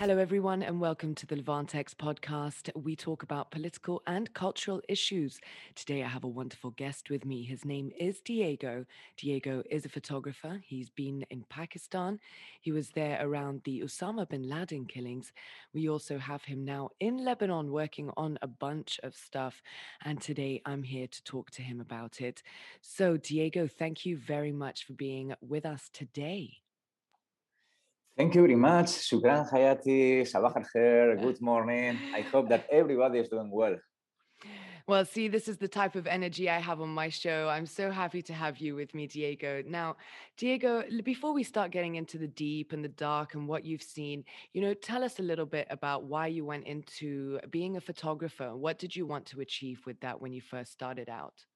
Hello, 0.00 0.16
everyone, 0.16 0.62
and 0.62 0.80
welcome 0.80 1.14
to 1.14 1.26
the 1.26 1.36
Levantex 1.36 1.94
podcast. 1.94 2.70
We 2.74 2.96
talk 2.96 3.22
about 3.22 3.50
political 3.50 4.00
and 4.06 4.32
cultural 4.32 4.80
issues. 4.88 5.38
Today, 5.74 6.02
I 6.02 6.08
have 6.08 6.24
a 6.24 6.26
wonderful 6.26 6.70
guest 6.70 7.10
with 7.10 7.26
me. 7.26 7.44
His 7.44 7.66
name 7.66 7.90
is 8.00 8.22
Diego. 8.22 8.86
Diego 9.18 9.62
is 9.70 9.84
a 9.84 9.90
photographer. 9.90 10.62
He's 10.64 10.88
been 10.88 11.26
in 11.28 11.44
Pakistan. 11.50 12.18
He 12.62 12.72
was 12.72 12.88
there 12.88 13.18
around 13.20 13.60
the 13.64 13.82
Osama 13.82 14.26
bin 14.26 14.48
Laden 14.48 14.86
killings. 14.86 15.34
We 15.74 15.90
also 15.90 16.16
have 16.16 16.44
him 16.44 16.64
now 16.64 16.88
in 16.98 17.22
Lebanon 17.22 17.70
working 17.70 18.10
on 18.16 18.38
a 18.40 18.46
bunch 18.46 19.00
of 19.02 19.14
stuff. 19.14 19.60
And 20.02 20.18
today, 20.18 20.62
I'm 20.64 20.82
here 20.82 21.08
to 21.08 21.24
talk 21.24 21.50
to 21.50 21.62
him 21.62 21.78
about 21.78 22.22
it. 22.22 22.42
So, 22.80 23.18
Diego, 23.18 23.68
thank 23.68 24.06
you 24.06 24.16
very 24.16 24.50
much 24.50 24.86
for 24.86 24.94
being 24.94 25.34
with 25.42 25.66
us 25.66 25.90
today. 25.92 26.62
Thank 28.20 28.34
you 28.34 28.42
very 28.42 28.54
much. 28.54 28.88
Shukran 29.08 29.50
Hayati, 29.50 30.28
Sabah 30.30 30.54
al 30.54 31.16
good 31.24 31.40
morning. 31.40 31.98
I 32.14 32.20
hope 32.20 32.50
that 32.50 32.66
everybody 32.70 33.18
is 33.18 33.30
doing 33.30 33.50
well. 33.50 33.76
Well, 34.86 35.06
see, 35.06 35.26
this 35.28 35.48
is 35.48 35.56
the 35.56 35.68
type 35.68 35.96
of 35.96 36.06
energy 36.06 36.50
I 36.50 36.58
have 36.58 36.82
on 36.82 36.90
my 36.90 37.08
show. 37.08 37.48
I'm 37.48 37.64
so 37.64 37.90
happy 37.90 38.20
to 38.20 38.34
have 38.34 38.58
you 38.58 38.74
with 38.74 38.94
me, 38.94 39.06
Diego. 39.06 39.62
Now, 39.66 39.96
Diego, 40.36 40.84
before 41.02 41.32
we 41.32 41.42
start 41.42 41.70
getting 41.70 41.94
into 41.94 42.18
the 42.18 42.26
deep 42.26 42.74
and 42.74 42.84
the 42.84 42.90
dark 42.90 43.32
and 43.32 43.48
what 43.48 43.64
you've 43.64 43.82
seen, 43.82 44.24
you 44.52 44.60
know, 44.60 44.74
tell 44.74 45.02
us 45.02 45.18
a 45.18 45.22
little 45.22 45.46
bit 45.46 45.66
about 45.70 46.04
why 46.04 46.26
you 46.26 46.44
went 46.44 46.66
into 46.66 47.40
being 47.48 47.78
a 47.78 47.80
photographer. 47.80 48.54
What 48.54 48.78
did 48.78 48.94
you 48.94 49.06
want 49.06 49.24
to 49.28 49.40
achieve 49.40 49.80
with 49.86 49.98
that 50.00 50.20
when 50.20 50.34
you 50.34 50.42
first 50.42 50.72
started 50.72 51.08
out? 51.08 51.46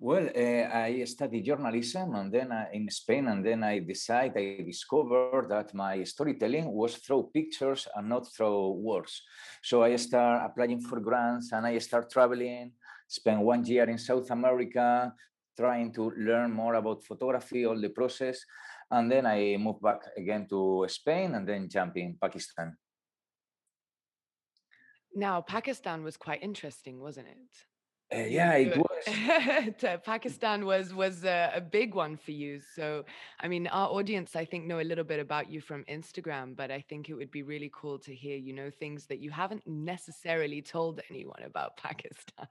Well, 0.00 0.28
uh, 0.30 0.78
I 0.78 1.02
studied 1.04 1.44
journalism 1.44 2.14
and 2.14 2.32
then 2.32 2.52
in 2.72 2.88
Spain, 2.88 3.26
and 3.26 3.44
then 3.44 3.64
I 3.64 3.80
decided, 3.80 4.36
I 4.36 4.62
discovered 4.62 5.48
that 5.50 5.74
my 5.74 6.04
storytelling 6.04 6.72
was 6.72 6.98
through 6.98 7.30
pictures 7.34 7.88
and 7.96 8.08
not 8.08 8.32
through 8.32 8.74
words. 8.74 9.20
So 9.60 9.82
I 9.82 9.96
started 9.96 10.44
applying 10.44 10.80
for 10.82 11.00
grants 11.00 11.50
and 11.50 11.66
I 11.66 11.78
started 11.78 12.10
traveling, 12.10 12.74
spent 13.08 13.40
one 13.40 13.64
year 13.64 13.90
in 13.90 13.98
South 13.98 14.30
America, 14.30 15.12
trying 15.58 15.92
to 15.94 16.12
learn 16.16 16.52
more 16.52 16.74
about 16.74 17.04
photography, 17.04 17.66
all 17.66 17.80
the 17.80 17.88
process. 17.88 18.38
And 18.88 19.10
then 19.10 19.26
I 19.26 19.56
moved 19.58 19.82
back 19.82 20.02
again 20.16 20.46
to 20.50 20.86
Spain 20.88 21.34
and 21.34 21.46
then 21.48 21.68
jump 21.68 21.96
in 21.96 22.16
Pakistan. 22.22 22.76
Now, 25.12 25.40
Pakistan 25.40 26.04
was 26.04 26.16
quite 26.16 26.40
interesting, 26.40 27.00
wasn't 27.00 27.26
it? 27.26 27.64
Uh, 28.14 28.20
yeah, 28.20 28.54
it 28.54 28.76
was. 28.76 29.84
Pakistan 30.04 30.64
was 30.64 30.94
was 30.94 31.24
a, 31.24 31.52
a, 31.54 31.60
big 31.60 31.94
one 31.94 32.16
for 32.16 32.30
you. 32.30 32.58
So, 32.74 33.04
I 33.38 33.48
mean, 33.48 33.66
our 33.66 33.88
audience, 33.88 34.34
I 34.34 34.46
think, 34.46 34.64
know 34.64 34.80
a 34.80 34.88
little 34.90 35.04
bit 35.04 35.20
about 35.20 35.50
you 35.50 35.60
from 35.60 35.84
Instagram, 35.84 36.56
but 36.56 36.70
I 36.70 36.80
think 36.80 37.10
it 37.10 37.14
would 37.14 37.30
be 37.30 37.42
really 37.42 37.70
cool 37.74 37.98
to 37.98 38.14
hear, 38.14 38.38
you 38.38 38.54
know, 38.54 38.70
things 38.70 39.04
that 39.06 39.18
you 39.18 39.30
haven't 39.30 39.62
necessarily 39.66 40.62
told 40.62 41.02
anyone 41.10 41.42
about 41.44 41.76
Pakistan. 41.88 42.48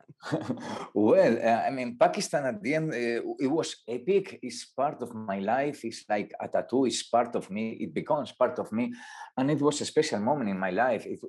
well, 0.94 1.38
uh, 1.44 1.62
I 1.68 1.72
mean, 1.72 1.98
Pakistan 1.98 2.46
at 2.46 2.62
the 2.62 2.76
end, 2.76 2.92
uh, 2.92 3.26
it 3.40 3.48
was 3.48 3.78
epic. 3.88 4.40
It's 4.44 4.66
part 4.66 5.02
of 5.02 5.16
my 5.16 5.40
life. 5.40 5.84
It's 5.84 6.06
like 6.08 6.34
a 6.40 6.48
tattoo. 6.48 6.86
It's 6.86 7.02
part 7.02 7.36
of 7.36 7.50
me. 7.50 7.72
It 7.82 7.96
becomes 7.96 8.32
part 8.32 8.60
of 8.60 8.72
me, 8.72 8.94
and 9.36 9.50
it 9.50 9.62
was 9.62 9.82
a 9.82 9.86
special 9.86 10.20
moment 10.20 10.52
in 10.52 10.60
my 10.60 10.70
life. 10.70 11.08
It, 11.08 11.20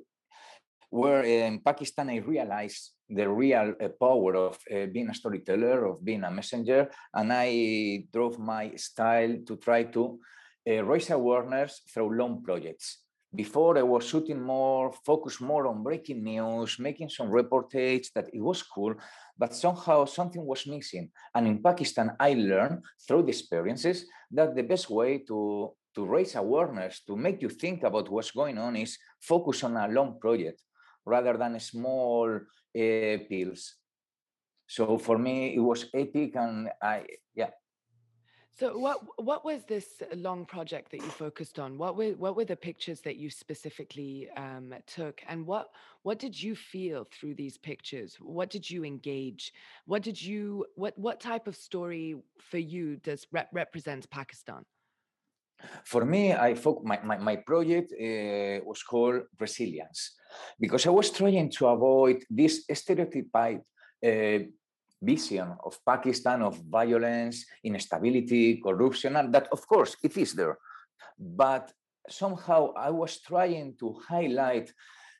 where 0.89 1.23
in 1.23 1.59
Pakistan 1.59 2.09
I 2.09 2.17
realized 2.17 2.91
the 3.09 3.27
real 3.27 3.73
uh, 3.81 3.89
power 3.99 4.35
of 4.35 4.59
uh, 4.71 4.85
being 4.87 5.09
a 5.09 5.13
storyteller, 5.13 5.85
of 5.85 6.03
being 6.03 6.23
a 6.23 6.31
messenger, 6.31 6.89
and 7.13 7.31
I 7.33 8.05
drove 8.11 8.37
my 8.39 8.75
style 8.75 9.37
to 9.47 9.57
try 9.57 9.83
to 9.83 10.19
raise 10.67 11.09
awareness 11.09 11.81
through 11.91 12.15
long 12.15 12.43
projects. 12.43 12.99
Before 13.33 13.77
I 13.77 13.83
was 13.83 14.07
shooting 14.07 14.41
more, 14.41 14.91
focused 15.05 15.41
more 15.41 15.67
on 15.67 15.83
breaking 15.83 16.23
news, 16.23 16.79
making 16.79 17.09
some 17.09 17.29
reportage 17.29 18.11
that 18.13 18.27
it 18.33 18.41
was 18.41 18.61
cool, 18.61 18.95
but 19.37 19.55
somehow 19.55 20.05
something 20.05 20.43
was 20.43 20.67
missing. 20.67 21.09
And 21.33 21.47
in 21.47 21.61
Pakistan, 21.61 22.15
I 22.19 22.33
learned 22.33 22.83
through 23.07 23.23
the 23.23 23.29
experiences 23.29 24.05
that 24.31 24.55
the 24.55 24.63
best 24.63 24.89
way 24.89 25.19
to 25.27 25.73
to 25.95 26.05
raise 26.05 26.35
awareness, 26.35 27.01
to 27.07 27.15
make 27.15 27.41
you 27.41 27.49
think 27.49 27.83
about 27.83 28.09
what's 28.11 28.31
going 28.31 28.59
on, 28.59 28.75
is 28.75 28.97
focus 29.19 29.63
on 29.63 29.75
a 29.75 29.87
long 29.87 30.19
project 30.19 30.61
rather 31.05 31.37
than 31.37 31.59
small 31.59 32.27
uh, 32.35 33.17
pills. 33.29 33.75
So 34.67 34.97
for 34.97 35.17
me, 35.17 35.55
it 35.55 35.59
was 35.59 35.87
epic, 35.93 36.35
and 36.35 36.69
I 36.81 37.05
yeah. 37.33 37.49
So 38.59 38.77
what 38.77 38.99
what 39.17 39.45
was 39.45 39.63
this 39.63 39.87
long 40.13 40.45
project 40.45 40.91
that 40.91 40.97
you 40.97 41.09
focused 41.09 41.59
on? 41.59 41.77
What 41.77 41.95
were 41.95 42.11
what 42.11 42.35
were 42.35 42.45
the 42.45 42.55
pictures 42.55 42.99
that 43.01 43.15
you 43.15 43.29
specifically 43.29 44.29
um, 44.35 44.73
took, 44.85 45.21
and 45.27 45.47
what 45.47 45.69
what 46.03 46.19
did 46.19 46.39
you 46.39 46.55
feel 46.55 47.07
through 47.11 47.35
these 47.35 47.57
pictures? 47.57 48.17
What 48.19 48.49
did 48.49 48.69
you 48.69 48.83
engage? 48.83 49.53
What 49.85 50.03
did 50.03 50.21
you 50.21 50.65
what 50.75 50.93
what 50.99 51.19
type 51.19 51.47
of 51.47 51.55
story 51.55 52.15
for 52.37 52.59
you 52.59 52.97
does 52.97 53.25
rep- 53.31 53.49
represents 53.53 54.05
Pakistan? 54.05 54.65
For 55.83 56.05
me, 56.05 56.33
I 56.33 56.53
focus, 56.53 56.83
my, 56.85 56.99
my, 57.03 57.17
my 57.17 57.35
project 57.35 57.91
uh, 57.93 58.63
was 58.65 58.83
called 58.83 59.23
Resilience 59.39 60.18
because 60.59 60.85
I 60.85 60.91
was 60.91 61.11
trying 61.11 61.49
to 61.51 61.67
avoid 61.67 62.23
this 62.29 62.65
stereotyped 62.73 63.63
uh, 64.05 64.39
vision 65.01 65.55
of 65.63 65.79
Pakistan 65.85 66.41
of 66.41 66.57
violence, 66.57 67.45
instability, 67.63 68.57
corruption, 68.57 69.15
and 69.15 69.33
that, 69.33 69.47
of 69.51 69.65
course, 69.67 69.95
it 70.03 70.17
is 70.17 70.33
there. 70.33 70.57
But 71.17 71.71
somehow 72.09 72.73
I 72.73 72.89
was 72.89 73.21
trying 73.21 73.75
to 73.79 73.99
highlight 74.07 74.71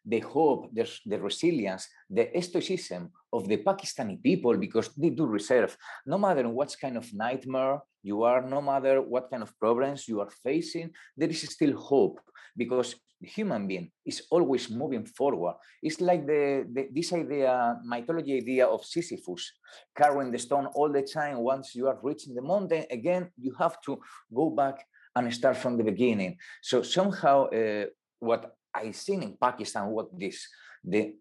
the 0.05 0.19
hope, 0.19 0.73
the, 0.73 0.89
the 1.05 1.19
resilience, 1.19 1.87
the 2.09 2.29
stoicism 2.41 3.11
of 3.31 3.47
the 3.47 3.57
Pakistani 3.57 4.21
people 4.21 4.57
because 4.57 4.89
they 4.95 5.09
do 5.09 5.25
reserve, 5.25 5.77
no 6.05 6.17
matter 6.17 6.47
what 6.49 6.75
kind 6.81 6.97
of 6.97 7.13
nightmare 7.13 7.81
you 8.01 8.23
are, 8.23 8.41
no 8.41 8.61
matter 8.61 9.01
what 9.01 9.29
kind 9.29 9.43
of 9.43 9.57
problems 9.59 10.07
you 10.07 10.19
are 10.19 10.31
facing, 10.43 10.89
there 11.15 11.29
is 11.29 11.41
still 11.41 11.75
hope 11.75 12.19
because 12.55 12.95
the 13.21 13.27
human 13.27 13.67
being 13.67 13.91
is 14.05 14.23
always 14.31 14.69
moving 14.69 15.05
forward. 15.05 15.55
It's 15.81 15.99
like 15.99 16.25
the, 16.25 16.65
the, 16.71 16.87
this 16.91 17.11
idea, 17.13 17.77
mythology 17.83 18.37
idea 18.37 18.65
of 18.65 18.85
Sisyphus, 18.85 19.51
carrying 19.95 20.31
the 20.31 20.39
stone 20.39 20.67
all 20.67 20.91
the 20.91 21.01
time. 21.01 21.39
Once 21.39 21.75
you 21.75 21.87
are 21.87 21.99
reaching 22.01 22.33
the 22.33 22.41
mountain, 22.41 22.85
again, 22.89 23.29
you 23.37 23.53
have 23.59 23.81
to 23.81 23.99
go 24.33 24.49
back 24.49 24.85
and 25.15 25.33
start 25.33 25.57
from 25.57 25.77
the 25.77 25.83
beginning. 25.83 26.37
So 26.61 26.81
somehow, 26.81 27.47
uh, 27.49 27.85
what 28.19 28.55
I 28.73 28.91
seen 28.91 29.23
in 29.23 29.37
Pakistan, 29.39 29.87
what 29.87 30.07
this 30.17 30.47
the 30.83 31.15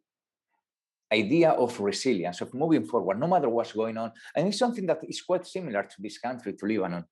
idea 1.12 1.50
of 1.50 1.80
resilience, 1.80 2.40
of 2.40 2.52
moving 2.54 2.84
forward, 2.84 3.18
no 3.18 3.26
matter 3.26 3.48
what's 3.48 3.72
going 3.72 3.96
on. 3.96 4.12
And 4.36 4.46
it's 4.46 4.58
something 4.58 4.86
that 4.86 5.00
is 5.08 5.22
quite 5.22 5.46
similar 5.46 5.82
to 5.82 5.96
this 5.98 6.18
country, 6.18 6.52
to 6.52 6.66
Lebanon. 6.66 7.04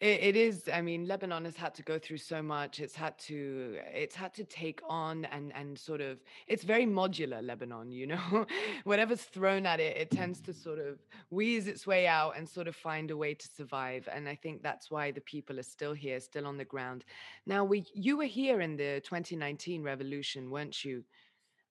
It, 0.00 0.20
it 0.22 0.36
is. 0.36 0.68
I 0.72 0.80
mean, 0.80 1.08
Lebanon 1.08 1.44
has 1.44 1.56
had 1.56 1.74
to 1.74 1.82
go 1.82 1.98
through 1.98 2.18
so 2.18 2.40
much. 2.40 2.78
It's 2.78 2.94
had 2.94 3.18
to. 3.20 3.78
It's 3.92 4.14
had 4.14 4.32
to 4.34 4.44
take 4.44 4.80
on 4.88 5.24
and 5.26 5.52
and 5.56 5.76
sort 5.76 6.00
of. 6.00 6.22
It's 6.46 6.62
very 6.62 6.86
modular, 6.86 7.44
Lebanon. 7.44 7.90
You 7.90 8.06
know, 8.06 8.46
whatever's 8.84 9.22
thrown 9.22 9.66
at 9.66 9.80
it, 9.80 9.96
it 9.96 10.10
tends 10.12 10.40
to 10.42 10.52
sort 10.52 10.78
of 10.78 11.00
wheeze 11.30 11.66
its 11.66 11.84
way 11.84 12.06
out 12.06 12.36
and 12.36 12.48
sort 12.48 12.68
of 12.68 12.76
find 12.76 13.10
a 13.10 13.16
way 13.16 13.34
to 13.34 13.48
survive. 13.48 14.08
And 14.12 14.28
I 14.28 14.36
think 14.36 14.62
that's 14.62 14.88
why 14.88 15.10
the 15.10 15.20
people 15.20 15.58
are 15.58 15.64
still 15.64 15.94
here, 15.94 16.20
still 16.20 16.46
on 16.46 16.58
the 16.58 16.64
ground. 16.64 17.04
Now, 17.44 17.64
we 17.64 17.84
you 17.92 18.16
were 18.16 18.24
here 18.24 18.60
in 18.60 18.76
the 18.76 19.00
2019 19.04 19.82
revolution, 19.82 20.48
weren't 20.48 20.84
you? 20.84 21.02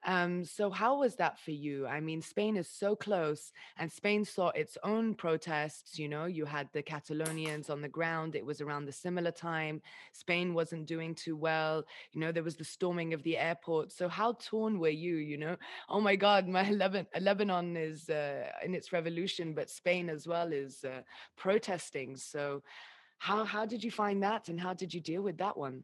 Um, 0.06 0.46
so 0.46 0.70
how 0.70 1.00
was 1.00 1.16
that 1.16 1.40
for 1.40 1.52
you? 1.52 1.86
I 1.88 2.00
mean, 2.00 2.22
Spain 2.22 2.56
is 2.56 2.70
so 2.70 2.96
close, 2.96 3.52
and 3.78 3.92
Spain 3.92 4.24
saw 4.24 4.50
its 4.50 4.78
own 4.84 5.16
protests. 5.16 5.98
You 6.00 6.08
know, 6.08 6.26
you 6.26 6.46
had 6.46 6.70
the 6.72 6.84
Catalonians 6.84 7.70
on 7.70 7.82
the 7.82 7.90
ground. 7.90 8.36
It 8.36 8.46
was 8.46 8.62
around 8.62 8.86
the 8.86 8.92
similar 8.92 9.32
time. 9.32 9.82
Spain 10.14 10.54
wasn't 10.54 10.86
doing 10.86 11.16
too 11.16 11.36
well. 11.36 11.84
You 12.14 12.22
know, 12.22 12.32
there 12.32 12.44
was 12.44 12.56
the 12.56 12.64
storming 12.64 13.14
of 13.14 13.24
the 13.24 13.38
airport. 13.38 13.92
So 13.92 14.08
how 14.08 14.34
torn 14.40 14.80
were 14.80 14.90
you? 14.90 15.16
You 15.16 15.38
know, 15.38 15.58
oh 15.90 16.00
my 16.00 16.16
God, 16.16 16.48
my 16.48 16.70
Lebanon, 16.72 17.08
Lebanon 17.20 17.76
is 17.76 18.10
uh, 18.10 18.50
in 18.64 18.74
its 18.74 18.94
revolution, 18.94 19.54
but 19.54 19.70
Spain 19.70 20.10
as 20.10 20.28
well 20.28 20.54
is 20.54 20.86
uh, 20.86 21.02
protesting. 21.36 22.16
So 22.16 22.64
how 23.20 23.44
how 23.44 23.66
did 23.66 23.84
you 23.84 23.92
find 23.92 24.22
that, 24.24 24.48
and 24.48 24.60
how 24.60 24.74
did 24.74 24.94
you 24.94 25.02
deal 25.02 25.22
with 25.22 25.38
that 25.40 25.58
one? 25.58 25.84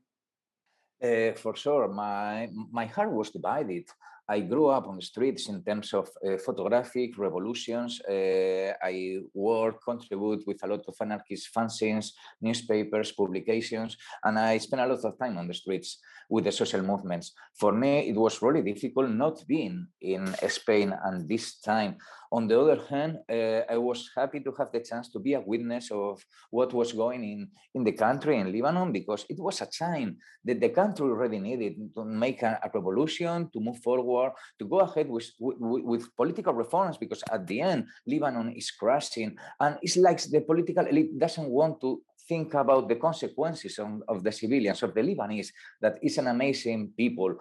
Uh, 1.03 1.33
for 1.35 1.53
sure, 1.55 1.89
my 1.89 2.49
my 2.71 2.85
heart 2.85 3.11
was 3.11 3.29
divided. 3.29 3.85
I 4.29 4.39
grew 4.39 4.67
up 4.67 4.87
on 4.87 4.95
the 4.95 5.01
streets 5.01 5.49
in 5.49 5.61
terms 5.61 5.93
of 5.93 6.07
uh, 6.25 6.37
photographic 6.37 7.17
revolutions. 7.17 7.99
Uh, 7.99 8.71
I 8.81 9.19
work, 9.33 9.83
contribute 9.83 10.47
with 10.47 10.63
a 10.63 10.67
lot 10.67 10.85
of 10.87 10.95
anarchist 11.01 11.53
fanzines, 11.53 12.13
newspapers, 12.39 13.11
publications, 13.11 13.97
and 14.23 14.39
I 14.39 14.59
spent 14.59 14.81
a 14.81 14.87
lot 14.87 15.03
of 15.03 15.19
time 15.19 15.37
on 15.37 15.47
the 15.49 15.53
streets 15.53 15.99
with 16.29 16.45
the 16.45 16.53
social 16.53 16.81
movements. 16.81 17.33
For 17.53 17.73
me, 17.73 18.07
it 18.09 18.15
was 18.15 18.41
really 18.41 18.61
difficult 18.61 19.09
not 19.09 19.45
being 19.45 19.87
in 19.99 20.33
Spain 20.47 20.95
and 21.03 21.27
this 21.27 21.59
time. 21.59 21.97
On 22.33 22.47
the 22.47 22.59
other 22.59 22.81
hand, 22.89 23.19
uh, 23.29 23.61
I 23.69 23.77
was 23.77 24.09
happy 24.17 24.39
to 24.39 24.51
have 24.57 24.71
the 24.71 24.79
chance 24.79 25.07
to 25.09 25.19
be 25.19 25.35
a 25.35 25.39
witness 25.39 25.91
of 25.91 26.25
what 26.49 26.73
was 26.73 26.91
going 26.91 27.23
in 27.23 27.47
in 27.75 27.83
the 27.83 27.91
country 27.91 28.39
in 28.39 28.51
Lebanon 28.51 28.91
because 28.91 29.23
it 29.29 29.37
was 29.37 29.61
a 29.61 29.67
sign 29.71 30.17
that 30.43 30.59
the 30.59 30.69
country 30.69 31.05
already 31.05 31.37
needed 31.37 31.75
to 31.93 32.03
make 32.03 32.41
a, 32.41 32.59
a 32.63 32.71
revolution, 32.73 33.51
to 33.53 33.59
move 33.59 33.77
forward, 33.83 34.31
to 34.57 34.65
go 34.65 34.79
ahead 34.79 35.09
with, 35.09 35.29
with, 35.39 35.83
with, 35.91 36.15
political 36.15 36.55
reforms 36.55 36.97
because 36.97 37.21
at 37.31 37.45
the 37.45 37.61
end, 37.61 37.85
Lebanon 38.07 38.51
is 38.53 38.71
crashing. 38.71 39.37
And 39.59 39.77
it's 39.83 39.97
like 39.97 40.19
the 40.23 40.41
political 40.41 40.87
elite 40.87 41.19
doesn't 41.19 41.47
want 41.47 41.81
to 41.81 42.01
think 42.27 42.55
about 42.55 42.89
the 42.89 42.95
consequences 42.95 43.77
of, 43.77 44.01
of 44.07 44.23
the 44.23 44.31
civilians, 44.31 44.81
of 44.81 44.95
the 44.95 45.01
Lebanese, 45.01 45.49
that 45.81 45.99
is 46.01 46.17
an 46.17 46.27
amazing 46.27 46.93
people. 46.97 47.35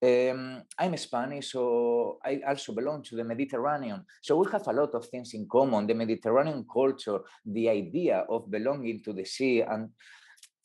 Um, 0.00 0.62
I'm 0.78 0.96
Spanish, 0.96 1.50
so 1.52 2.18
I 2.24 2.40
also 2.46 2.72
belong 2.72 3.02
to 3.02 3.16
the 3.16 3.24
Mediterranean. 3.24 4.04
So 4.22 4.36
we 4.36 4.46
have 4.52 4.66
a 4.68 4.72
lot 4.72 4.94
of 4.94 5.06
things 5.06 5.34
in 5.34 5.48
common. 5.50 5.88
The 5.88 5.94
Mediterranean 5.94 6.64
culture, 6.72 7.18
the 7.44 7.68
idea 7.68 8.24
of 8.28 8.48
belonging 8.48 9.02
to 9.02 9.12
the 9.12 9.24
sea, 9.24 9.62
and 9.62 9.90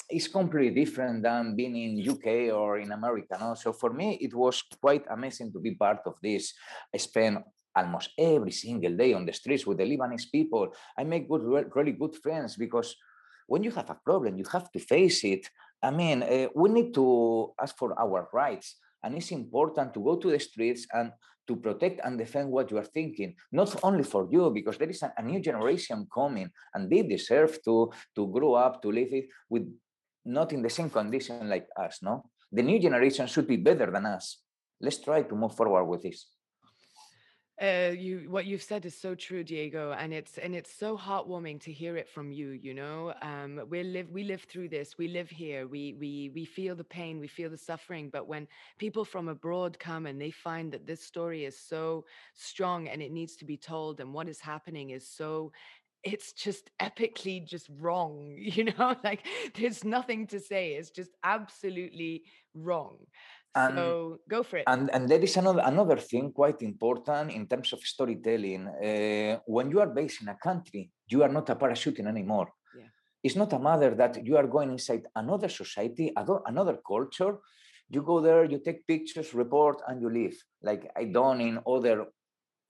it's 0.07 0.27
completely 0.27 0.85
different 0.85 1.23
than 1.23 1.55
being 1.55 1.75
in 1.75 2.07
UK 2.07 2.53
or 2.53 2.77
in 2.77 2.91
America. 2.91 3.35
No? 3.39 3.55
So 3.55 3.73
for 3.73 3.91
me, 3.91 4.19
it 4.21 4.35
was 4.35 4.61
quite 4.79 5.05
amazing 5.09 5.51
to 5.53 5.59
be 5.59 5.73
part 5.73 6.01
of 6.05 6.15
this. 6.21 6.53
I 6.93 6.97
spent 6.97 7.39
almost 7.75 8.11
every 8.15 8.51
single 8.51 8.95
day 8.95 9.13
on 9.13 9.25
the 9.25 9.33
streets 9.33 9.65
with 9.65 9.79
the 9.79 9.83
Lebanese 9.83 10.31
people. 10.31 10.69
I 10.95 11.05
make 11.05 11.27
good, 11.27 11.41
really 11.73 11.93
good 11.93 12.15
friends 12.21 12.55
because 12.55 12.95
when 13.47 13.63
you 13.63 13.71
have 13.71 13.89
a 13.89 13.99
problem, 14.05 14.37
you 14.37 14.45
have 14.51 14.71
to 14.73 14.79
face 14.79 15.23
it. 15.23 15.49
I 15.81 15.89
mean, 15.89 16.21
uh, 16.21 16.47
we 16.55 16.69
need 16.69 16.93
to 16.93 17.53
ask 17.59 17.75
for 17.75 17.99
our 17.99 18.29
rights. 18.31 18.75
And 19.03 19.17
it's 19.17 19.31
important 19.31 19.93
to 19.93 19.99
go 19.99 20.15
to 20.17 20.31
the 20.31 20.39
streets 20.39 20.87
and 20.93 21.11
to 21.47 21.55
protect 21.57 21.99
and 22.03 22.17
defend 22.17 22.49
what 22.49 22.71
you 22.71 22.77
are 22.77 22.85
thinking, 22.85 23.35
not 23.51 23.83
only 23.83 24.03
for 24.03 24.27
you, 24.31 24.49
because 24.49 24.77
there 24.77 24.89
is 24.89 25.03
a, 25.03 25.13
a 25.17 25.21
new 25.21 25.41
generation 25.41 26.07
coming 26.13 26.49
and 26.73 26.89
they 26.89 27.01
deserve 27.03 27.61
to, 27.65 27.91
to 28.15 28.27
grow 28.27 28.53
up, 28.53 28.81
to 28.81 28.91
live 28.91 29.09
it 29.11 29.27
with 29.49 29.67
not 30.25 30.53
in 30.53 30.61
the 30.61 30.69
same 30.69 30.89
condition 30.89 31.49
like 31.49 31.67
us, 31.75 31.99
no? 32.01 32.29
The 32.51 32.61
new 32.61 32.79
generation 32.79 33.27
should 33.27 33.47
be 33.47 33.57
better 33.57 33.91
than 33.91 34.05
us. 34.05 34.39
Let's 34.79 34.99
try 34.99 35.23
to 35.23 35.35
move 35.35 35.55
forward 35.55 35.85
with 35.85 36.03
this. 36.03 36.27
Uh, 37.61 37.91
you 37.95 38.25
what 38.29 38.45
you've 38.47 38.63
said 38.63 38.83
is 38.83 38.97
so 38.97 39.13
true, 39.13 39.43
Diego, 39.43 39.91
and 39.91 40.11
it's 40.11 40.39
and 40.39 40.55
it's 40.55 40.73
so 40.73 40.97
heartwarming 40.97 41.61
to 41.61 41.71
hear 41.71 41.95
it 41.97 42.09
from 42.09 42.31
you. 42.31 42.49
You 42.49 42.73
know, 42.73 43.13
um, 43.21 43.61
we 43.69 43.83
live 43.83 44.09
we 44.09 44.23
live 44.23 44.41
through 44.41 44.69
this. 44.69 44.97
We 44.97 45.07
live 45.07 45.29
here. 45.29 45.67
We 45.67 45.93
we 45.99 46.31
we 46.33 46.45
feel 46.45 46.75
the 46.75 46.83
pain. 46.83 47.19
We 47.19 47.27
feel 47.27 47.51
the 47.51 47.57
suffering. 47.57 48.09
But 48.11 48.27
when 48.27 48.47
people 48.79 49.05
from 49.05 49.27
abroad 49.27 49.77
come 49.77 50.07
and 50.07 50.19
they 50.19 50.31
find 50.31 50.71
that 50.73 50.87
this 50.87 51.03
story 51.05 51.45
is 51.45 51.55
so 51.55 52.05
strong 52.33 52.87
and 52.87 53.03
it 53.03 53.11
needs 53.11 53.35
to 53.35 53.45
be 53.45 53.55
told, 53.55 53.99
and 53.99 54.13
what 54.13 54.27
is 54.27 54.39
happening 54.39 54.89
is 54.89 55.07
so 55.07 55.51
it's 56.03 56.33
just 56.33 56.69
epically 56.81 57.45
just 57.45 57.67
wrong 57.79 58.35
you 58.37 58.65
know 58.65 58.95
like 59.03 59.25
there's 59.55 59.83
nothing 59.83 60.27
to 60.27 60.39
say 60.39 60.73
it's 60.73 60.91
just 60.91 61.11
absolutely 61.23 62.23
wrong 62.53 62.97
and, 63.55 63.75
so 63.75 64.19
go 64.27 64.43
for 64.43 64.57
it. 64.57 64.63
And 64.67 64.89
and 64.91 65.07
there 65.07 65.19
is 65.21 65.37
another 65.37 65.61
another 65.63 65.97
thing 65.97 66.31
quite 66.31 66.61
important 66.61 67.31
in 67.31 67.45
terms 67.47 67.71
of 67.73 67.79
storytelling. 67.81 68.67
Uh, 68.67 69.39
when 69.45 69.69
you 69.69 69.79
are 69.79 69.87
based 69.87 70.21
in 70.21 70.29
a 70.29 70.35
country, 70.35 70.89
you 71.07 71.21
are 71.23 71.29
not 71.29 71.49
a 71.49 71.55
parachuting 71.55 72.07
anymore. 72.07 72.49
Yeah. 72.77 72.87
It's 73.21 73.35
not 73.35 73.53
a 73.53 73.59
matter 73.59 73.93
that 73.95 74.25
you 74.25 74.37
are 74.37 74.47
going 74.47 74.71
inside 74.71 75.03
another 75.15 75.49
society, 75.49 76.11
another 76.15 76.79
culture. 76.85 77.37
You 77.89 78.01
go 78.01 78.21
there, 78.21 78.45
you 78.45 78.59
take 78.59 78.87
pictures, 78.87 79.33
report, 79.35 79.81
and 79.87 80.01
you 80.01 80.09
leave. 80.09 80.41
Like 80.63 80.89
I 80.95 81.05
done 81.05 81.41
in 81.41 81.59
other 81.67 82.07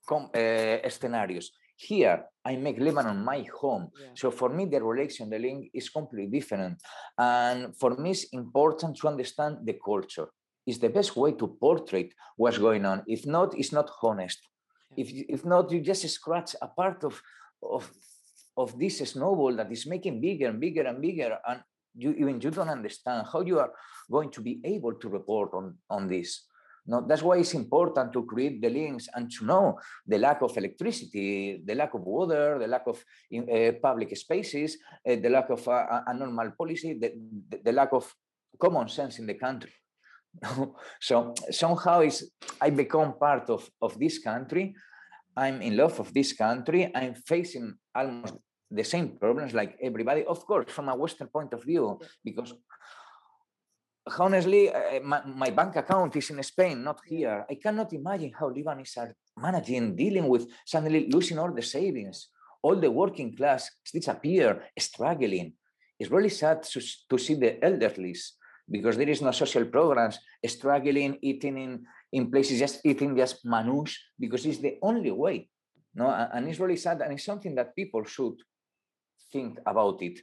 com- 0.06 0.30
uh, 0.34 0.88
scenarios. 0.90 1.50
Here, 1.88 2.18
I 2.44 2.56
make 2.56 2.78
Lebanon 2.78 3.24
my 3.24 3.40
home. 3.60 3.84
Yeah. 4.00 4.08
So 4.14 4.30
for 4.30 4.48
me, 4.56 4.62
the 4.66 4.82
relation, 4.82 5.30
the 5.30 5.38
link 5.38 5.70
is 5.72 5.88
completely 5.88 6.30
different. 6.38 6.80
And 7.18 7.76
for 7.80 7.90
me, 8.02 8.10
it's 8.10 8.24
important 8.32 8.96
to 8.98 9.08
understand 9.08 9.52
the 9.68 9.76
culture 9.84 10.28
is 10.66 10.78
the 10.78 10.88
best 10.88 11.14
way 11.16 11.32
to 11.32 11.46
portray 11.46 12.10
what's 12.36 12.58
going 12.58 12.84
on. 12.84 13.02
If 13.06 13.26
not, 13.26 13.58
it's 13.58 13.72
not 13.72 13.90
honest. 14.02 14.40
If, 14.96 15.08
if 15.36 15.44
not, 15.44 15.70
you 15.70 15.80
just 15.80 16.08
scratch 16.08 16.54
a 16.62 16.68
part 16.68 17.04
of, 17.04 17.20
of, 17.62 17.90
of 18.56 18.78
this 18.78 18.98
snowball 18.98 19.56
that 19.56 19.70
is 19.70 19.86
making 19.86 20.20
bigger 20.20 20.48
and 20.48 20.60
bigger 20.60 20.82
and 20.82 21.00
bigger. 21.02 21.38
And 21.46 21.60
you 21.96 22.12
even 22.12 22.40
you 22.40 22.50
don't 22.50 22.68
understand 22.68 23.26
how 23.32 23.40
you 23.40 23.58
are 23.60 23.72
going 24.10 24.30
to 24.30 24.40
be 24.40 24.60
able 24.64 24.94
to 24.94 25.08
report 25.08 25.50
on, 25.54 25.76
on 25.90 26.08
this. 26.08 26.46
No, 26.86 27.00
that's 27.06 27.22
why 27.22 27.38
it's 27.38 27.54
important 27.54 28.12
to 28.12 28.24
create 28.26 28.60
the 28.60 28.68
links 28.68 29.08
and 29.14 29.30
to 29.32 29.46
know 29.46 29.78
the 30.06 30.18
lack 30.18 30.42
of 30.42 30.56
electricity, 30.56 31.62
the 31.64 31.74
lack 31.74 31.94
of 31.94 32.02
water, 32.02 32.58
the 32.58 32.66
lack 32.66 32.86
of 32.86 33.02
uh, 33.34 33.72
public 33.82 34.14
spaces, 34.16 34.76
uh, 35.08 35.16
the 35.16 35.30
lack 35.30 35.48
of 35.48 35.66
uh, 35.66 36.02
a 36.06 36.12
normal 36.12 36.50
policy, 36.50 36.98
the, 37.00 37.12
the, 37.48 37.60
the 37.64 37.72
lack 37.72 37.92
of 37.92 38.12
common 38.60 38.88
sense 38.88 39.18
in 39.18 39.26
the 39.26 39.34
country. 39.34 39.72
so 41.00 41.32
somehow 41.50 42.00
is 42.00 42.30
I 42.60 42.70
become 42.70 43.14
part 43.18 43.48
of, 43.48 43.68
of 43.80 43.98
this 43.98 44.18
country. 44.18 44.74
I'm 45.36 45.62
in 45.62 45.76
love 45.76 45.98
of 46.00 46.12
this 46.12 46.32
country. 46.32 46.90
I'm 46.94 47.14
facing 47.14 47.74
almost 47.94 48.34
the 48.70 48.84
same 48.84 49.16
problems 49.18 49.54
like 49.54 49.76
everybody, 49.82 50.24
of 50.24 50.44
course, 50.46 50.70
from 50.70 50.88
a 50.88 50.96
Western 50.96 51.28
point 51.28 51.52
of 51.52 51.64
view, 51.64 51.98
because 52.24 52.52
honestly, 54.18 54.70
uh, 54.70 55.00
my, 55.02 55.22
my, 55.24 55.50
bank 55.50 55.76
account 55.76 56.16
is 56.16 56.30
in 56.30 56.42
Spain, 56.42 56.84
not 56.84 57.00
here. 57.06 57.46
I 57.48 57.54
cannot 57.54 57.92
imagine 57.92 58.32
how 58.38 58.50
Lebanese 58.50 58.98
are 58.98 59.14
managing, 59.36 59.96
dealing 59.96 60.28
with 60.28 60.46
suddenly 60.64 61.08
losing 61.10 61.38
all 61.38 61.52
the 61.52 61.62
savings. 61.62 62.28
All 62.62 62.76
the 62.76 62.90
working 62.90 63.36
class 63.36 63.70
disappear, 63.92 64.62
struggling. 64.78 65.52
It's 65.98 66.10
really 66.10 66.30
sad 66.30 66.62
to, 66.62 66.80
to 67.10 67.18
see 67.18 67.34
the 67.34 67.62
elderly 67.62 68.16
because 68.70 68.96
there 68.96 69.08
is 69.08 69.20
no 69.20 69.30
social 69.32 69.66
programs, 69.66 70.18
struggling, 70.46 71.18
eating 71.20 71.58
in, 71.58 71.84
in 72.12 72.30
places, 72.30 72.58
just 72.58 72.80
eating 72.84 73.16
just 73.16 73.44
manouche, 73.44 73.96
because 74.18 74.46
it's 74.46 74.58
the 74.58 74.78
only 74.82 75.10
way. 75.10 75.48
No, 75.94 76.08
and 76.08 76.48
it's 76.48 76.58
really 76.58 76.76
sad, 76.76 77.02
and 77.02 77.12
it's 77.12 77.24
something 77.24 77.54
that 77.54 77.76
people 77.76 78.02
should 78.04 78.34
think 79.30 79.58
about 79.66 80.02
it. 80.02 80.20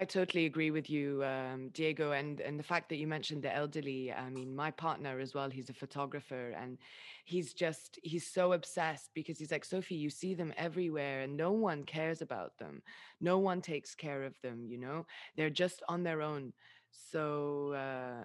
I 0.00 0.04
totally 0.04 0.46
agree 0.46 0.70
with 0.70 0.88
you, 0.88 1.24
um, 1.24 1.70
Diego, 1.70 2.12
and 2.12 2.40
and 2.40 2.56
the 2.56 2.62
fact 2.62 2.88
that 2.88 2.96
you 2.98 3.08
mentioned 3.08 3.42
the 3.42 3.52
elderly. 3.54 4.12
I 4.12 4.30
mean, 4.30 4.54
my 4.54 4.70
partner 4.70 5.18
as 5.18 5.34
well. 5.34 5.50
He's 5.50 5.70
a 5.70 5.74
photographer, 5.74 6.50
and 6.50 6.78
he's 7.24 7.52
just 7.52 7.98
he's 8.04 8.24
so 8.30 8.52
obsessed 8.52 9.10
because 9.14 9.40
he's 9.40 9.50
like 9.50 9.64
Sophie. 9.64 9.96
You 9.96 10.08
see 10.10 10.34
them 10.34 10.52
everywhere, 10.56 11.22
and 11.22 11.36
no 11.36 11.50
one 11.50 11.82
cares 11.82 12.22
about 12.22 12.56
them. 12.58 12.80
No 13.20 13.38
one 13.38 13.60
takes 13.60 13.94
care 13.96 14.22
of 14.22 14.40
them. 14.40 14.66
You 14.68 14.78
know, 14.78 15.06
they're 15.36 15.50
just 15.50 15.82
on 15.88 16.04
their 16.04 16.22
own. 16.22 16.52
So 16.92 17.72
uh, 17.72 18.24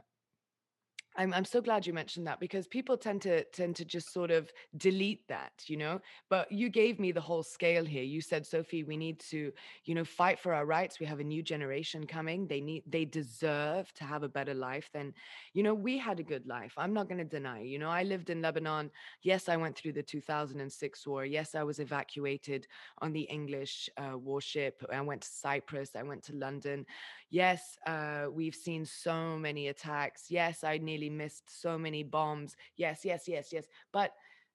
I'm 1.15 1.33
I'm 1.33 1.45
so 1.45 1.61
glad 1.61 1.85
you 1.85 1.93
mentioned 1.93 2.25
that 2.27 2.39
because 2.39 2.67
people 2.67 2.97
tend 2.97 3.21
to 3.23 3.43
tend 3.45 3.75
to 3.75 3.85
just 3.85 4.11
sort 4.11 4.31
of 4.31 4.51
delete 4.77 5.27
that, 5.27 5.53
you 5.67 5.77
know. 5.77 6.01
But 6.29 6.51
you 6.51 6.69
gave 6.69 6.99
me 6.99 7.11
the 7.11 7.21
whole 7.21 7.43
scale 7.43 7.85
here. 7.85 8.03
You 8.03 8.21
said, 8.21 8.45
Sophie, 8.45 8.83
we 8.83 8.97
need 8.97 9.19
to, 9.31 9.51
you 9.85 9.95
know, 9.95 10.03
fight 10.03 10.39
for 10.39 10.53
our 10.53 10.65
rights. 10.65 10.99
We 10.99 11.05
have 11.05 11.19
a 11.19 11.23
new 11.23 11.43
generation 11.43 12.07
coming. 12.07 12.47
They 12.47 12.61
need 12.61 12.83
they 12.87 13.05
deserve 13.05 13.93
to 13.93 14.03
have 14.03 14.23
a 14.23 14.29
better 14.29 14.53
life 14.53 14.89
than, 14.93 15.13
you 15.53 15.63
know, 15.63 15.73
we 15.73 15.97
had 15.97 16.19
a 16.19 16.23
good 16.23 16.47
life. 16.47 16.73
I'm 16.77 16.93
not 16.93 17.07
going 17.07 17.19
to 17.19 17.23
deny. 17.23 17.61
You 17.61 17.79
know, 17.79 17.89
I 17.89 18.03
lived 18.03 18.29
in 18.29 18.41
Lebanon. 18.41 18.89
Yes, 19.21 19.49
I 19.49 19.57
went 19.57 19.75
through 19.75 19.93
the 19.93 20.03
2006 20.03 21.07
war. 21.07 21.25
Yes, 21.25 21.55
I 21.55 21.63
was 21.63 21.79
evacuated 21.79 22.67
on 22.99 23.13
the 23.13 23.21
English 23.21 23.89
uh, 23.97 24.17
warship. 24.17 24.83
I 24.91 25.01
went 25.01 25.21
to 25.21 25.29
Cyprus. 25.29 25.91
I 25.95 26.03
went 26.03 26.23
to 26.23 26.35
London. 26.35 26.85
Yes, 27.29 27.77
uh, 27.87 28.25
we've 28.31 28.53
seen 28.53 28.85
so 28.85 29.37
many 29.37 29.69
attacks. 29.69 30.25
Yes, 30.29 30.63
I 30.63 30.77
nearly 30.77 31.02
missed 31.09 31.61
so 31.61 31.77
many 31.77 32.03
bombs. 32.03 32.55
Yes, 32.77 33.05
yes, 33.05 33.27
yes, 33.27 33.51
yes. 33.51 33.65
But 33.91 34.11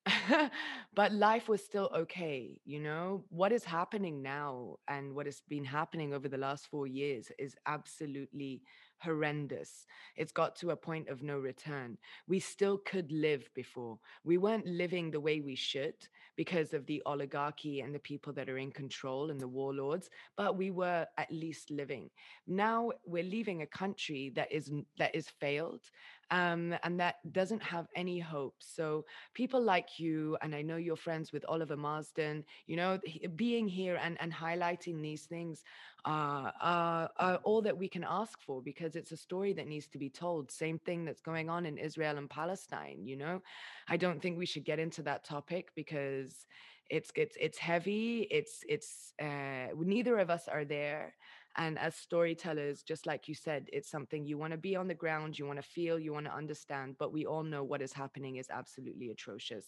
but 0.94 1.12
life 1.12 1.48
was 1.48 1.62
still 1.62 1.90
okay, 1.94 2.60
you 2.64 2.80
know? 2.80 3.24
What 3.28 3.52
is 3.52 3.64
happening 3.64 4.22
now 4.22 4.76
and 4.88 5.14
what 5.14 5.26
has 5.26 5.42
been 5.48 5.64
happening 5.64 6.14
over 6.14 6.28
the 6.28 6.38
last 6.38 6.66
4 6.68 6.86
years 6.86 7.30
is 7.38 7.56
absolutely 7.66 8.62
horrendous. 9.00 9.86
It's 10.16 10.32
got 10.32 10.56
to 10.56 10.70
a 10.70 10.76
point 10.76 11.08
of 11.08 11.22
no 11.22 11.38
return. 11.38 11.98
We 12.26 12.40
still 12.40 12.78
could 12.78 13.12
live 13.12 13.48
before. 13.54 13.98
We 14.24 14.38
weren't 14.38 14.66
living 14.66 15.10
the 15.10 15.20
way 15.20 15.40
we 15.40 15.54
should 15.54 15.94
because 16.36 16.72
of 16.72 16.86
the 16.86 17.02
oligarchy 17.06 17.80
and 17.80 17.94
the 17.94 17.98
people 18.00 18.32
that 18.32 18.48
are 18.48 18.58
in 18.58 18.70
control 18.72 19.30
and 19.30 19.40
the 19.40 19.48
warlords, 19.48 20.08
but 20.36 20.56
we 20.56 20.70
were 20.70 21.06
at 21.16 21.30
least 21.30 21.70
living. 21.70 22.10
Now 22.46 22.90
we're 23.04 23.22
leaving 23.22 23.62
a 23.62 23.66
country 23.66 24.32
that 24.36 24.50
is 24.50 24.70
that 24.98 25.14
is 25.14 25.28
failed 25.40 25.82
um, 26.30 26.74
and 26.82 27.00
that 27.00 27.16
doesn't 27.32 27.62
have 27.62 27.86
any 27.94 28.18
hope. 28.18 28.56
So 28.58 29.04
people 29.34 29.62
like 29.62 29.98
you, 29.98 30.36
and 30.42 30.54
I 30.54 30.62
know 30.62 30.76
you're 30.76 30.96
friends 30.96 31.32
with 31.32 31.44
Oliver 31.48 31.76
Marsden, 31.76 32.44
you 32.66 32.76
know, 32.76 32.98
being 33.36 33.68
here 33.68 33.98
and, 34.02 34.16
and 34.20 34.32
highlighting 34.32 35.00
these 35.00 35.24
things 35.24 35.62
uh, 36.04 36.50
are, 36.60 37.10
are 37.16 37.36
all 37.44 37.62
that 37.62 37.76
we 37.76 37.88
can 37.88 38.04
ask 38.08 38.40
for 38.42 38.62
because 38.62 38.96
it's 38.96 39.12
a 39.12 39.16
story 39.16 39.52
that 39.54 39.66
needs 39.66 39.86
to 39.88 39.98
be 39.98 40.10
told. 40.10 40.50
Same 40.50 40.78
thing 40.78 41.04
that's 41.04 41.20
going 41.20 41.48
on 41.48 41.66
in 41.66 41.78
Israel 41.78 42.18
and 42.18 42.28
Palestine, 42.28 43.06
you 43.06 43.16
know? 43.16 43.42
I 43.88 43.96
don't 43.96 44.20
think 44.20 44.38
we 44.38 44.46
should 44.46 44.64
get 44.64 44.78
into 44.78 45.02
that 45.02 45.24
topic 45.24 45.68
because 45.74 46.46
it's 46.90 47.10
it's 47.16 47.36
it's 47.38 47.58
heavy 47.58 48.26
it's 48.30 48.60
it's 48.66 49.12
uh 49.20 49.66
neither 49.76 50.18
of 50.18 50.30
us 50.30 50.48
are 50.48 50.64
there 50.64 51.14
and 51.56 51.78
as 51.78 51.94
storytellers 51.94 52.82
just 52.82 53.06
like 53.06 53.28
you 53.28 53.34
said 53.34 53.68
it's 53.72 53.90
something 53.90 54.24
you 54.24 54.38
want 54.38 54.52
to 54.52 54.58
be 54.58 54.76
on 54.76 54.88
the 54.88 54.94
ground 54.94 55.38
you 55.38 55.46
want 55.46 55.60
to 55.60 55.68
feel 55.68 55.98
you 55.98 56.12
want 56.12 56.26
to 56.26 56.34
understand 56.34 56.94
but 56.98 57.12
we 57.12 57.26
all 57.26 57.42
know 57.42 57.64
what 57.64 57.82
is 57.82 57.92
happening 57.92 58.36
is 58.36 58.48
absolutely 58.50 59.10
atrocious. 59.10 59.66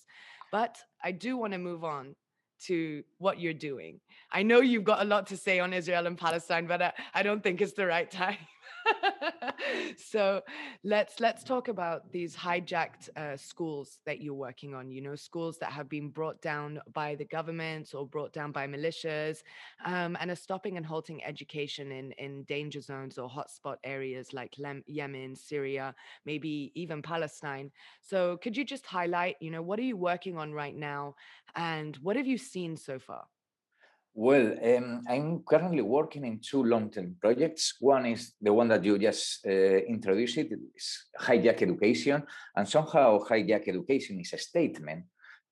But 0.52 0.78
i 1.02 1.12
do 1.12 1.36
want 1.36 1.52
to 1.52 1.58
move 1.58 1.84
on 1.84 2.14
to 2.66 3.02
what 3.16 3.40
you're 3.40 3.54
doing. 3.54 4.00
I 4.30 4.42
know 4.42 4.60
you've 4.60 4.84
got 4.84 5.00
a 5.00 5.04
lot 5.04 5.26
to 5.28 5.36
say 5.36 5.60
on 5.60 5.72
israel 5.72 6.06
and 6.06 6.18
palestine 6.18 6.66
but 6.66 6.82
i, 6.82 6.92
I 7.14 7.22
don't 7.22 7.42
think 7.42 7.60
it's 7.60 7.72
the 7.72 7.86
right 7.86 8.10
time 8.10 8.36
so 9.96 10.40
let's 10.84 11.20
let's 11.20 11.42
talk 11.44 11.68
about 11.68 12.10
these 12.12 12.36
hijacked 12.36 13.08
uh, 13.16 13.36
schools 13.36 13.98
that 14.06 14.20
you're 14.20 14.34
working 14.34 14.74
on 14.74 14.90
you 14.90 15.00
know 15.00 15.14
schools 15.14 15.58
that 15.58 15.72
have 15.72 15.88
been 15.88 16.08
brought 16.08 16.40
down 16.40 16.80
by 16.92 17.14
the 17.14 17.24
government 17.24 17.90
or 17.94 18.06
brought 18.06 18.32
down 18.32 18.52
by 18.52 18.66
militias 18.66 19.38
um, 19.84 20.16
and 20.20 20.30
are 20.30 20.36
stopping 20.36 20.76
and 20.76 20.86
halting 20.86 21.22
education 21.24 21.92
in 21.92 22.12
in 22.12 22.42
danger 22.44 22.80
zones 22.80 23.18
or 23.18 23.28
hotspot 23.28 23.76
areas 23.84 24.32
like 24.32 24.54
Lem- 24.58 24.84
yemen 24.86 25.34
syria 25.36 25.94
maybe 26.24 26.72
even 26.74 27.02
palestine. 27.02 27.70
So 28.02 28.36
could 28.38 28.56
you 28.56 28.64
just 28.64 28.86
highlight 28.86 29.36
you 29.40 29.50
know 29.50 29.62
what 29.62 29.78
are 29.78 29.82
you 29.82 29.96
working 29.96 30.36
on 30.36 30.52
right 30.52 30.76
now 30.76 31.14
and 31.54 31.96
what 31.96 32.16
have 32.16 32.26
you 32.26 32.38
seen 32.38 32.76
so 32.76 32.98
far 32.98 33.24
well, 34.14 34.54
um, 34.62 35.02
I'm 35.08 35.42
currently 35.48 35.82
working 35.82 36.24
in 36.24 36.40
two 36.40 36.64
long-term 36.64 37.16
projects. 37.20 37.76
One 37.80 38.06
is 38.06 38.32
the 38.40 38.52
one 38.52 38.68
that 38.68 38.84
you 38.84 38.98
just 38.98 39.46
uh, 39.46 39.50
introduced. 39.50 40.38
It 40.38 40.52
is 40.76 41.06
hijack 41.20 41.62
education, 41.62 42.22
and 42.56 42.68
somehow 42.68 43.18
hijack 43.20 43.68
education 43.68 44.20
is 44.20 44.32
a 44.32 44.38
statement 44.38 45.04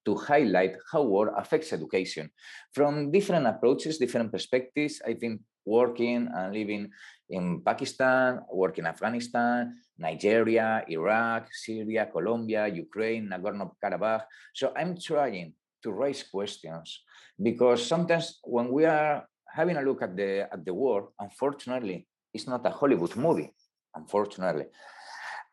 to 0.04 0.14
highlight 0.14 0.76
how 0.90 1.02
war 1.02 1.34
affects 1.36 1.72
education 1.72 2.30
from 2.72 3.10
different 3.10 3.46
approaches, 3.46 3.98
different 3.98 4.32
perspectives. 4.32 5.02
I've 5.06 5.20
been 5.20 5.40
working 5.64 6.28
and 6.34 6.52
living 6.52 6.90
in 7.28 7.60
Pakistan, 7.60 8.40
working 8.50 8.84
in 8.84 8.90
Afghanistan, 8.90 9.76
Nigeria, 9.98 10.84
Iraq, 10.88 11.52
Syria, 11.52 12.08
Colombia, 12.10 12.66
Ukraine, 12.66 13.28
Nagorno-Karabakh. 13.28 14.24
So 14.54 14.72
I'm 14.74 14.96
trying 14.98 15.52
to 15.82 15.92
raise 15.92 16.22
questions 16.22 17.02
because 17.40 17.84
sometimes 17.86 18.40
when 18.44 18.72
we 18.72 18.84
are 18.84 19.24
having 19.54 19.76
a 19.76 19.82
look 19.82 20.02
at 20.02 20.16
the 20.16 20.48
at 20.52 20.64
the 20.64 20.74
war, 20.74 21.10
unfortunately, 21.20 22.06
it's 22.32 22.46
not 22.46 22.66
a 22.66 22.70
Hollywood 22.70 23.16
movie. 23.16 23.52
Unfortunately, 23.94 24.66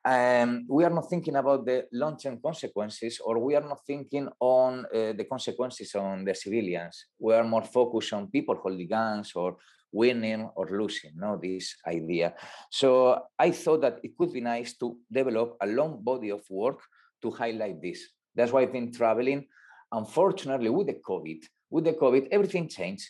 um, 0.05 0.65
we 0.69 0.83
are 0.83 0.89
not 0.91 1.09
thinking 1.09 1.35
about 1.35 1.65
the 1.65 1.85
long-term 1.91 2.39
consequences, 2.43 3.19
or 3.23 3.39
we 3.39 3.55
are 3.55 3.67
not 3.67 3.79
thinking 3.87 4.29
on 4.39 4.85
uh, 4.85 5.13
the 5.13 5.25
consequences 5.29 5.95
on 5.95 6.23
the 6.25 6.35
civilians. 6.35 7.05
We 7.19 7.33
are 7.33 7.43
more 7.43 7.63
focused 7.63 8.13
on 8.13 8.29
people 8.29 8.55
holding 8.55 8.87
guns 8.87 9.31
or 9.35 9.57
winning 9.91 10.49
or 10.55 10.67
losing. 10.69 11.13
No, 11.15 11.39
this 11.41 11.75
idea. 11.87 12.33
So 12.69 13.19
I 13.39 13.51
thought 13.51 13.81
that 13.81 13.99
it 14.03 14.11
could 14.17 14.33
be 14.33 14.41
nice 14.41 14.77
to 14.77 14.97
develop 15.11 15.57
a 15.61 15.67
long 15.67 16.03
body 16.03 16.29
of 16.29 16.43
work 16.49 16.81
to 17.23 17.31
highlight 17.31 17.81
this. 17.81 17.99
That's 18.35 18.51
why 18.51 18.61
I've 18.61 18.73
been 18.73 18.91
traveling 18.91 19.47
unfortunately, 19.95 20.69
with 20.69 20.87
the 20.87 20.99
COVID, 21.09 21.41
with 21.69 21.85
the 21.85 21.93
COVID, 21.93 22.27
everything 22.31 22.67
changed. 22.67 23.09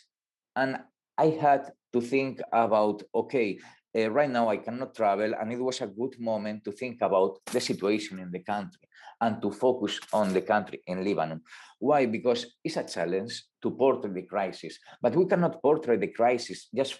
And 0.54 0.78
I 1.18 1.26
had 1.26 1.70
to 1.92 2.00
think 2.00 2.40
about, 2.52 3.02
okay, 3.14 3.58
uh, 3.96 4.10
right 4.10 4.30
now 4.30 4.48
I 4.48 4.58
cannot 4.58 4.94
travel. 4.94 5.32
And 5.38 5.52
it 5.52 5.60
was 5.60 5.80
a 5.80 5.86
good 5.86 6.18
moment 6.20 6.64
to 6.64 6.72
think 6.72 6.98
about 7.02 7.38
the 7.52 7.60
situation 7.60 8.18
in 8.18 8.30
the 8.30 8.40
country 8.40 8.86
and 9.20 9.40
to 9.42 9.50
focus 9.50 9.98
on 10.12 10.32
the 10.32 10.42
country 10.42 10.82
in 10.86 11.04
Lebanon. 11.04 11.40
Why? 11.78 12.06
Because 12.06 12.46
it's 12.62 12.76
a 12.76 12.84
challenge 12.84 13.44
to 13.62 13.70
portray 13.70 14.12
the 14.12 14.22
crisis, 14.22 14.78
but 15.00 15.16
we 15.16 15.26
cannot 15.26 15.62
portray 15.62 15.96
the 15.96 16.08
crisis 16.08 16.68
just 16.74 16.98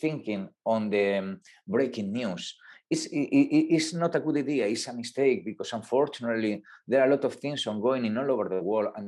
thinking 0.00 0.48
on 0.66 0.90
the 0.90 1.18
um, 1.18 1.40
breaking 1.66 2.12
news. 2.12 2.54
It's, 2.92 3.06
it, 3.06 3.28
it's 3.76 3.94
not 3.94 4.14
a 4.14 4.20
good 4.20 4.36
idea. 4.36 4.66
It's 4.66 4.86
a 4.86 4.92
mistake 4.92 5.46
because 5.46 5.72
unfortunately 5.72 6.62
there 6.86 7.00
are 7.00 7.08
a 7.08 7.14
lot 7.14 7.24
of 7.24 7.34
things 7.36 7.66
ongoing 7.66 8.04
in 8.04 8.18
all 8.18 8.30
over 8.30 8.48
the 8.48 8.62
world, 8.62 8.92
and 8.96 9.06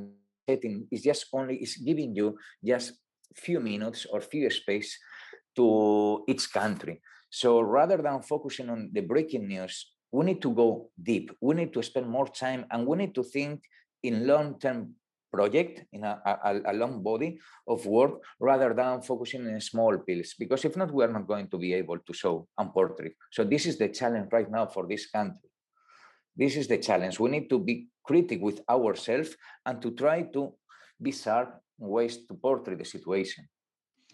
setting 0.48 0.88
is 0.90 1.02
just 1.02 1.26
only 1.32 1.56
is 1.56 1.76
giving 1.76 2.16
you 2.16 2.38
just 2.64 2.96
few 3.36 3.60
minutes 3.60 4.06
or 4.10 4.20
few 4.20 4.48
space 4.50 4.98
to 5.56 6.24
each 6.26 6.52
country. 6.52 7.02
So 7.28 7.60
rather 7.60 7.98
than 7.98 8.22
focusing 8.22 8.70
on 8.70 8.90
the 8.92 9.02
breaking 9.02 9.48
news, 9.48 9.92
we 10.12 10.24
need 10.24 10.40
to 10.42 10.52
go 10.54 10.90
deep. 10.96 11.32
We 11.40 11.54
need 11.54 11.72
to 11.74 11.82
spend 11.82 12.08
more 12.08 12.28
time, 12.28 12.64
and 12.70 12.86
we 12.86 12.96
need 12.96 13.14
to 13.16 13.22
think 13.22 13.62
in 14.02 14.26
long-term 14.26 14.94
project 15.34 15.84
in 15.92 16.04
a, 16.04 16.14
a, 16.26 16.72
a, 16.72 16.74
long 16.82 17.02
body 17.02 17.30
of 17.66 17.84
work 17.86 18.14
rather 18.40 18.70
than 18.80 19.02
focusing 19.10 19.44
in 19.54 19.60
small 19.60 19.94
pills 19.98 20.34
because 20.38 20.64
if 20.64 20.76
not 20.76 20.92
we 20.92 21.04
are 21.04 21.14
not 21.16 21.26
going 21.32 21.48
to 21.48 21.58
be 21.58 21.72
able 21.82 21.98
to 22.06 22.12
show 22.12 22.46
and 22.58 22.72
portrait 22.72 23.14
so 23.30 23.44
this 23.44 23.66
is 23.66 23.76
the 23.82 23.88
challenge 23.88 24.28
right 24.32 24.50
now 24.50 24.66
for 24.66 24.86
this 24.86 25.06
country. 25.06 25.50
This 26.36 26.56
is 26.56 26.66
the 26.66 26.78
challenge. 26.78 27.20
We 27.20 27.30
need 27.30 27.48
to 27.50 27.58
be 27.60 27.88
critic 28.04 28.40
with 28.42 28.60
ourselves 28.68 29.30
and 29.64 29.80
to 29.82 29.92
try 29.92 30.22
to 30.34 30.52
be 31.00 31.12
sharp 31.12 31.50
ways 31.78 32.18
to 32.26 32.34
portray 32.34 32.76
the 32.76 32.84
situation 32.84 33.44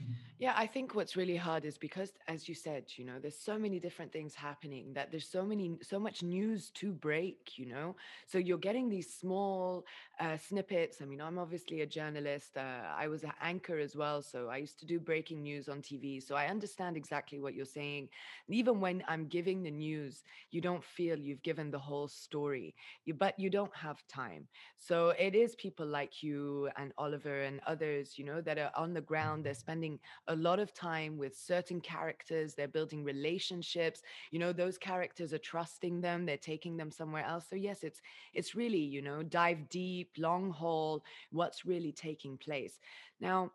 mm-hmm. 0.01 0.30
Yeah, 0.41 0.55
I 0.57 0.67
think 0.67 0.95
what's 0.95 1.17
really 1.17 1.37
hard 1.37 1.67
is 1.67 1.77
because, 1.77 2.13
as 2.27 2.49
you 2.49 2.55
said, 2.55 2.87
you 2.97 3.05
know, 3.05 3.19
there's 3.21 3.39
so 3.39 3.59
many 3.59 3.79
different 3.79 4.11
things 4.11 4.35
happening 4.35 4.95
that 4.95 5.11
there's 5.11 5.29
so 5.29 5.45
many, 5.45 5.77
so 5.83 6.01
much 6.01 6.23
news 6.23 6.71
to 6.77 6.93
break, 6.93 7.59
you 7.59 7.67
know. 7.67 7.95
So 8.27 8.39
you're 8.39 8.57
getting 8.57 8.89
these 8.89 9.13
small 9.15 9.85
uh, 10.19 10.39
snippets. 10.39 11.03
I 11.03 11.05
mean, 11.05 11.21
I'm 11.21 11.39
obviously 11.39 11.83
a 11.83 11.87
journalist. 11.87 12.57
Uh, 12.57 12.85
I 12.97 13.07
was 13.09 13.23
an 13.23 13.33
anchor 13.43 13.79
as 13.79 13.97
well, 13.97 14.23
so 14.23 14.49
I 14.49 14.57
used 14.57 14.81
to 14.81 14.87
do 14.87 14.99
breaking 14.99 15.43
news 15.43 15.69
on 15.69 15.83
TV. 15.83 16.21
So 16.21 16.37
I 16.37 16.47
understand 16.47 16.97
exactly 16.97 17.39
what 17.39 17.55
you're 17.55 17.67
saying. 17.67 18.09
Even 18.49 18.81
when 18.81 19.05
I'm 19.09 19.27
giving 19.27 19.63
the 19.63 19.71
news, 19.71 20.25
you 20.51 20.63
don't 20.63 20.85
feel 20.85 21.19
you've 21.19 21.43
given 21.43 21.71
the 21.71 21.79
whole 21.79 22.09
story, 22.09 22.75
you, 23.05 23.15
but 23.15 23.39
you 23.39 23.51
don't 23.51 23.75
have 23.77 23.99
time. 24.09 24.49
So 24.79 25.11
it 25.19 25.35
is 25.35 25.55
people 25.57 25.87
like 25.87 26.23
you 26.23 26.71
and 26.77 26.93
Oliver 26.99 27.43
and 27.43 27.61
others, 27.67 28.19
you 28.19 28.25
know, 28.25 28.41
that 28.41 28.59
are 28.59 28.73
on 28.77 28.95
the 28.95 29.01
ground. 29.03 29.45
They're 29.45 29.55
spending 29.55 29.99
a 30.31 30.37
lot 30.37 30.61
of 30.61 30.73
time 30.73 31.19
with 31.19 31.37
certain 31.37 31.81
characters. 31.81 32.55
They're 32.55 32.69
building 32.69 33.05
relationships. 33.05 34.01
You 34.31 34.39
know, 34.39 34.53
those 34.53 34.79
characters 34.79 35.35
are 35.35 35.39
trusting 35.39 36.01
them. 36.01 36.25
They're 36.25 36.37
taking 36.37 36.77
them 36.77 36.91
somewhere 36.91 37.25
else. 37.25 37.47
So 37.51 37.57
yes, 37.57 37.83
it's 37.83 38.01
it's 38.33 38.55
really 38.55 38.79
you 38.79 39.03
know 39.03 39.23
dive 39.23 39.69
deep, 39.69 40.11
long 40.17 40.51
haul. 40.51 41.05
What's 41.31 41.67
really 41.67 41.93
taking 41.93 42.39
place 42.39 42.79
now? 43.21 43.51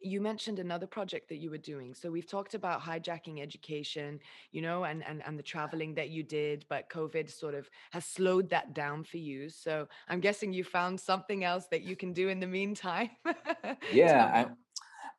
you 0.00 0.20
mentioned 0.20 0.58
another 0.58 0.86
project 0.86 1.28
that 1.28 1.36
you 1.36 1.50
were 1.50 1.58
doing 1.58 1.94
so 1.94 2.10
we've 2.10 2.26
talked 2.26 2.54
about 2.54 2.80
hijacking 2.80 3.40
education 3.40 4.18
you 4.50 4.62
know 4.62 4.84
and 4.84 5.04
and, 5.06 5.22
and 5.26 5.38
the 5.38 5.42
traveling 5.42 5.94
that 5.94 6.10
you 6.10 6.22
did 6.22 6.64
but 6.68 6.88
covid 6.88 7.30
sort 7.30 7.54
of 7.54 7.68
has 7.90 8.04
slowed 8.04 8.48
that 8.48 8.74
down 8.74 9.04
for 9.04 9.18
you 9.18 9.48
so 9.48 9.86
i'm 10.08 10.20
guessing 10.20 10.52
you 10.52 10.64
found 10.64 10.98
something 10.98 11.44
else 11.44 11.66
that 11.70 11.82
you 11.82 11.94
can 11.94 12.12
do 12.12 12.28
in 12.28 12.40
the 12.40 12.46
meantime 12.46 13.10
yeah 13.92 14.48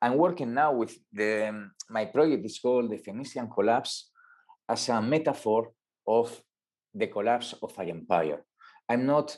I'm 0.03 0.17
working 0.17 0.53
now 0.53 0.73
with 0.73 0.97
the 1.13 1.47
um, 1.47 1.71
my 1.89 2.03
project 2.05 2.45
is 2.45 2.59
called 2.59 2.91
the 2.91 2.97
Phoenician 2.97 3.47
collapse 3.49 4.11
as 4.67 4.89
a 4.89 5.01
metaphor 5.01 5.71
of 6.05 6.27
the 6.93 7.07
collapse 7.07 7.55
of 7.63 7.71
an 7.79 7.89
empire. 7.89 8.43
I'm 8.89 9.05
not 9.05 9.37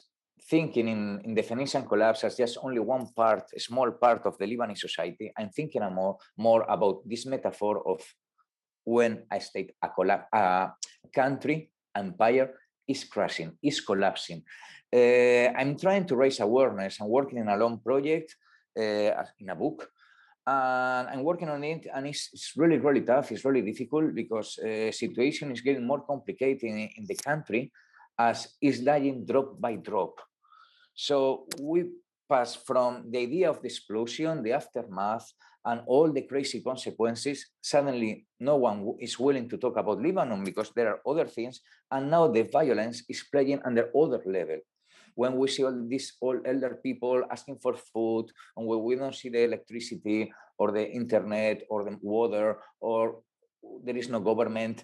thinking 0.49 0.87
in, 0.87 1.21
in 1.23 1.35
the 1.35 1.43
Phoenician 1.43 1.85
collapse 1.85 2.23
as 2.23 2.37
just 2.37 2.57
only 2.63 2.79
one 2.79 3.07
part, 3.15 3.43
a 3.55 3.59
small 3.59 3.91
part 3.91 4.25
of 4.25 4.39
the 4.39 4.47
Lebanese 4.47 4.79
society. 4.79 5.31
I'm 5.37 5.49
thinking 5.49 5.83
more, 5.93 6.17
more 6.35 6.65
about 6.67 7.07
this 7.07 7.27
metaphor 7.27 7.87
of 7.87 8.01
when 8.83 9.23
a 9.31 9.39
state, 9.39 9.75
a, 9.83 9.89
collapse, 9.89 10.27
a 10.33 10.71
country, 11.13 11.71
empire 11.95 12.55
is 12.87 13.03
crashing, 13.03 13.55
is 13.61 13.81
collapsing. 13.81 14.41
Uh, 14.91 15.53
I'm 15.59 15.77
trying 15.77 16.07
to 16.07 16.15
raise 16.15 16.39
awareness. 16.39 16.99
I'm 16.99 17.09
working 17.09 17.37
in 17.37 17.49
a 17.49 17.57
long 17.57 17.79
project, 17.79 18.35
uh, 18.75 19.23
in 19.39 19.49
a 19.49 19.55
book, 19.55 19.89
and 20.47 21.07
I'm 21.09 21.23
working 21.23 21.49
on 21.49 21.63
it, 21.63 21.87
and 21.93 22.07
it's, 22.07 22.29
it's 22.33 22.53
really, 22.55 22.77
really 22.77 23.01
tough. 23.01 23.31
It's 23.31 23.45
really 23.45 23.61
difficult 23.61 24.13
because 24.13 24.59
uh, 24.59 24.91
situation 24.91 25.51
is 25.51 25.61
getting 25.61 25.85
more 25.85 26.01
complicated 26.01 26.63
in, 26.63 26.89
in 26.97 27.05
the 27.07 27.15
country 27.15 27.71
as 28.17 28.55
it's 28.61 28.79
dying 28.79 29.25
drop 29.25 29.59
by 29.59 29.75
drop. 29.75 30.19
So 30.93 31.47
we 31.59 31.85
pass 32.29 32.55
from 32.55 33.11
the 33.11 33.19
idea 33.19 33.49
of 33.49 33.61
the 33.61 33.67
explosion, 33.67 34.43
the 34.43 34.53
aftermath, 34.53 35.31
and 35.65 35.81
all 35.87 36.11
the 36.11 36.21
crazy 36.21 36.61
consequences. 36.61 37.45
Suddenly, 37.61 38.27
no 38.39 38.57
one 38.57 38.95
is 38.99 39.19
willing 39.19 39.49
to 39.49 39.57
talk 39.57 39.77
about 39.77 40.01
Lebanon 40.01 40.43
because 40.43 40.71
there 40.75 40.89
are 40.89 41.01
other 41.07 41.25
things, 41.25 41.61
and 41.91 42.09
now 42.09 42.27
the 42.27 42.43
violence 42.43 43.03
is 43.09 43.25
playing 43.31 43.61
under 43.65 43.89
other 43.97 44.21
level. 44.25 44.59
When 45.15 45.37
we 45.37 45.47
see 45.47 45.63
all 45.63 45.87
these 45.87 46.13
old 46.21 46.45
elder 46.45 46.79
people 46.83 47.23
asking 47.31 47.59
for 47.63 47.73
food, 47.73 48.27
and 48.55 48.67
when 48.67 48.83
we 48.83 48.95
don't 48.95 49.15
see 49.15 49.29
the 49.29 49.43
electricity 49.43 50.31
or 50.57 50.71
the 50.71 50.87
internet 50.87 51.63
or 51.69 51.83
the 51.83 51.97
water, 52.01 52.59
or 52.79 53.21
there 53.83 53.97
is 53.97 54.09
no 54.09 54.19
government. 54.19 54.83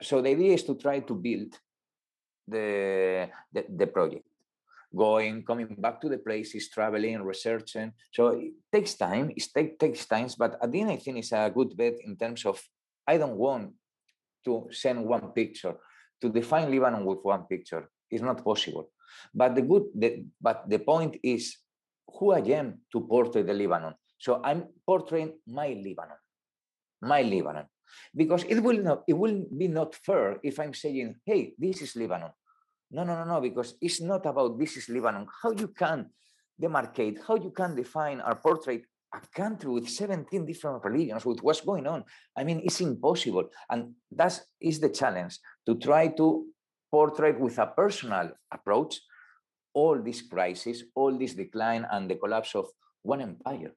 So 0.00 0.22
the 0.22 0.30
idea 0.30 0.54
is 0.54 0.64
to 0.64 0.74
try 0.76 1.00
to 1.00 1.14
build 1.14 1.58
the, 2.48 3.28
the, 3.52 3.66
the 3.68 3.86
project 3.86 4.24
going, 4.94 5.42
coming 5.42 5.74
back 5.78 6.00
to 6.00 6.08
the 6.08 6.18
places, 6.18 6.68
traveling, 6.68 7.22
researching. 7.22 7.92
So 8.12 8.28
it 8.28 8.52
takes 8.70 8.94
time. 8.94 9.32
It 9.34 9.44
take, 9.54 9.78
takes 9.78 10.06
time, 10.06 10.28
but 10.38 10.58
at 10.62 10.70
the 10.70 10.80
end, 10.80 10.90
I 10.90 10.96
think 10.96 11.18
it's 11.18 11.32
a 11.32 11.50
good 11.52 11.76
bet 11.76 11.94
in 12.04 12.16
terms 12.16 12.44
of 12.44 12.62
I 13.06 13.16
don't 13.16 13.36
want 13.36 13.72
to 14.44 14.68
send 14.70 15.04
one 15.04 15.32
picture 15.32 15.74
to 16.20 16.28
define 16.28 16.70
Lebanon 16.70 17.04
with 17.04 17.18
one 17.22 17.44
picture. 17.44 17.88
It's 18.10 18.22
not 18.22 18.44
possible. 18.44 18.90
But 19.34 19.54
the 19.54 19.62
good, 19.62 19.84
the, 19.94 20.24
but 20.40 20.68
the 20.68 20.78
point 20.78 21.16
is 21.22 21.56
who 22.18 22.32
I 22.32 22.40
am 22.40 22.80
to 22.92 23.00
portray 23.00 23.42
the 23.42 23.54
Lebanon. 23.54 23.94
So 24.18 24.40
I'm 24.44 24.68
portraying 24.86 25.38
my 25.46 25.68
Lebanon, 25.68 26.18
my 27.00 27.22
Lebanon, 27.22 27.66
because 28.14 28.44
it 28.44 28.60
will 28.62 28.78
not, 28.78 29.02
it 29.08 29.14
will 29.14 29.44
be 29.56 29.68
not 29.68 29.94
fair 29.94 30.38
if 30.42 30.60
I'm 30.60 30.74
saying, 30.74 31.16
hey, 31.26 31.54
this 31.58 31.82
is 31.82 31.96
Lebanon. 31.96 32.30
No, 32.90 33.04
no, 33.04 33.16
no, 33.16 33.24
no, 33.24 33.40
because 33.40 33.74
it's 33.80 34.00
not 34.00 34.26
about 34.26 34.58
this 34.58 34.76
is 34.76 34.88
Lebanon. 34.88 35.26
How 35.42 35.50
you 35.52 35.68
can 35.68 36.10
demarcate, 36.60 37.18
how 37.26 37.36
you 37.36 37.50
can 37.50 37.74
define 37.74 38.20
or 38.20 38.34
portray 38.36 38.82
a 39.14 39.20
country 39.34 39.70
with 39.70 39.88
17 39.88 40.46
different 40.46 40.84
religions, 40.84 41.24
with 41.24 41.42
what's 41.42 41.60
going 41.60 41.86
on. 41.86 42.04
I 42.36 42.44
mean, 42.44 42.60
it's 42.64 42.80
impossible. 42.80 43.48
And 43.68 43.94
that 44.10 44.40
is 44.60 44.80
the 44.80 44.88
challenge 44.88 45.38
to 45.66 45.74
try 45.76 46.08
to 46.08 46.46
portray 46.92 47.32
with 47.32 47.58
a 47.58 47.66
personal 47.66 48.30
approach 48.52 49.00
all 49.74 49.98
this 50.02 50.22
crisis, 50.22 50.84
all 50.94 51.16
this 51.18 51.34
decline, 51.34 51.86
and 51.90 52.10
the 52.10 52.16
collapse 52.16 52.54
of 52.54 52.66
one 53.02 53.20
empire 53.20 53.72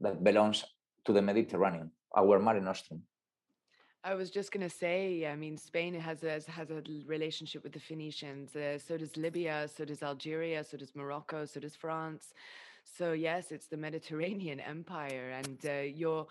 that 0.00 0.22
belongs 0.22 0.64
to 1.04 1.12
the 1.12 1.22
Mediterranean, 1.22 1.90
our 2.16 2.38
Mare 2.38 2.60
Nostrum. 2.60 3.02
I 4.04 4.14
was 4.14 4.30
just 4.30 4.52
going 4.52 4.68
to 4.68 4.74
say, 4.74 5.26
I 5.26 5.36
mean, 5.36 5.56
Spain 5.56 5.94
has 5.94 6.22
a, 6.22 6.40
has 6.48 6.70
a 6.70 6.82
relationship 7.06 7.62
with 7.62 7.72
the 7.72 7.80
Phoenicians. 7.80 8.54
Uh, 8.54 8.78
so 8.78 8.96
does 8.96 9.16
Libya, 9.16 9.68
so 9.68 9.84
does 9.84 10.02
Algeria, 10.02 10.62
so 10.64 10.76
does 10.76 10.94
Morocco, 10.94 11.44
so 11.44 11.60
does 11.60 11.76
France. 11.76 12.32
So 12.84 13.12
yes, 13.12 13.52
it's 13.52 13.66
the 13.66 13.76
Mediterranean 13.76 14.60
Empire, 14.76 15.34
and 15.36 15.58
uh, 15.66 15.82
your 15.82 16.26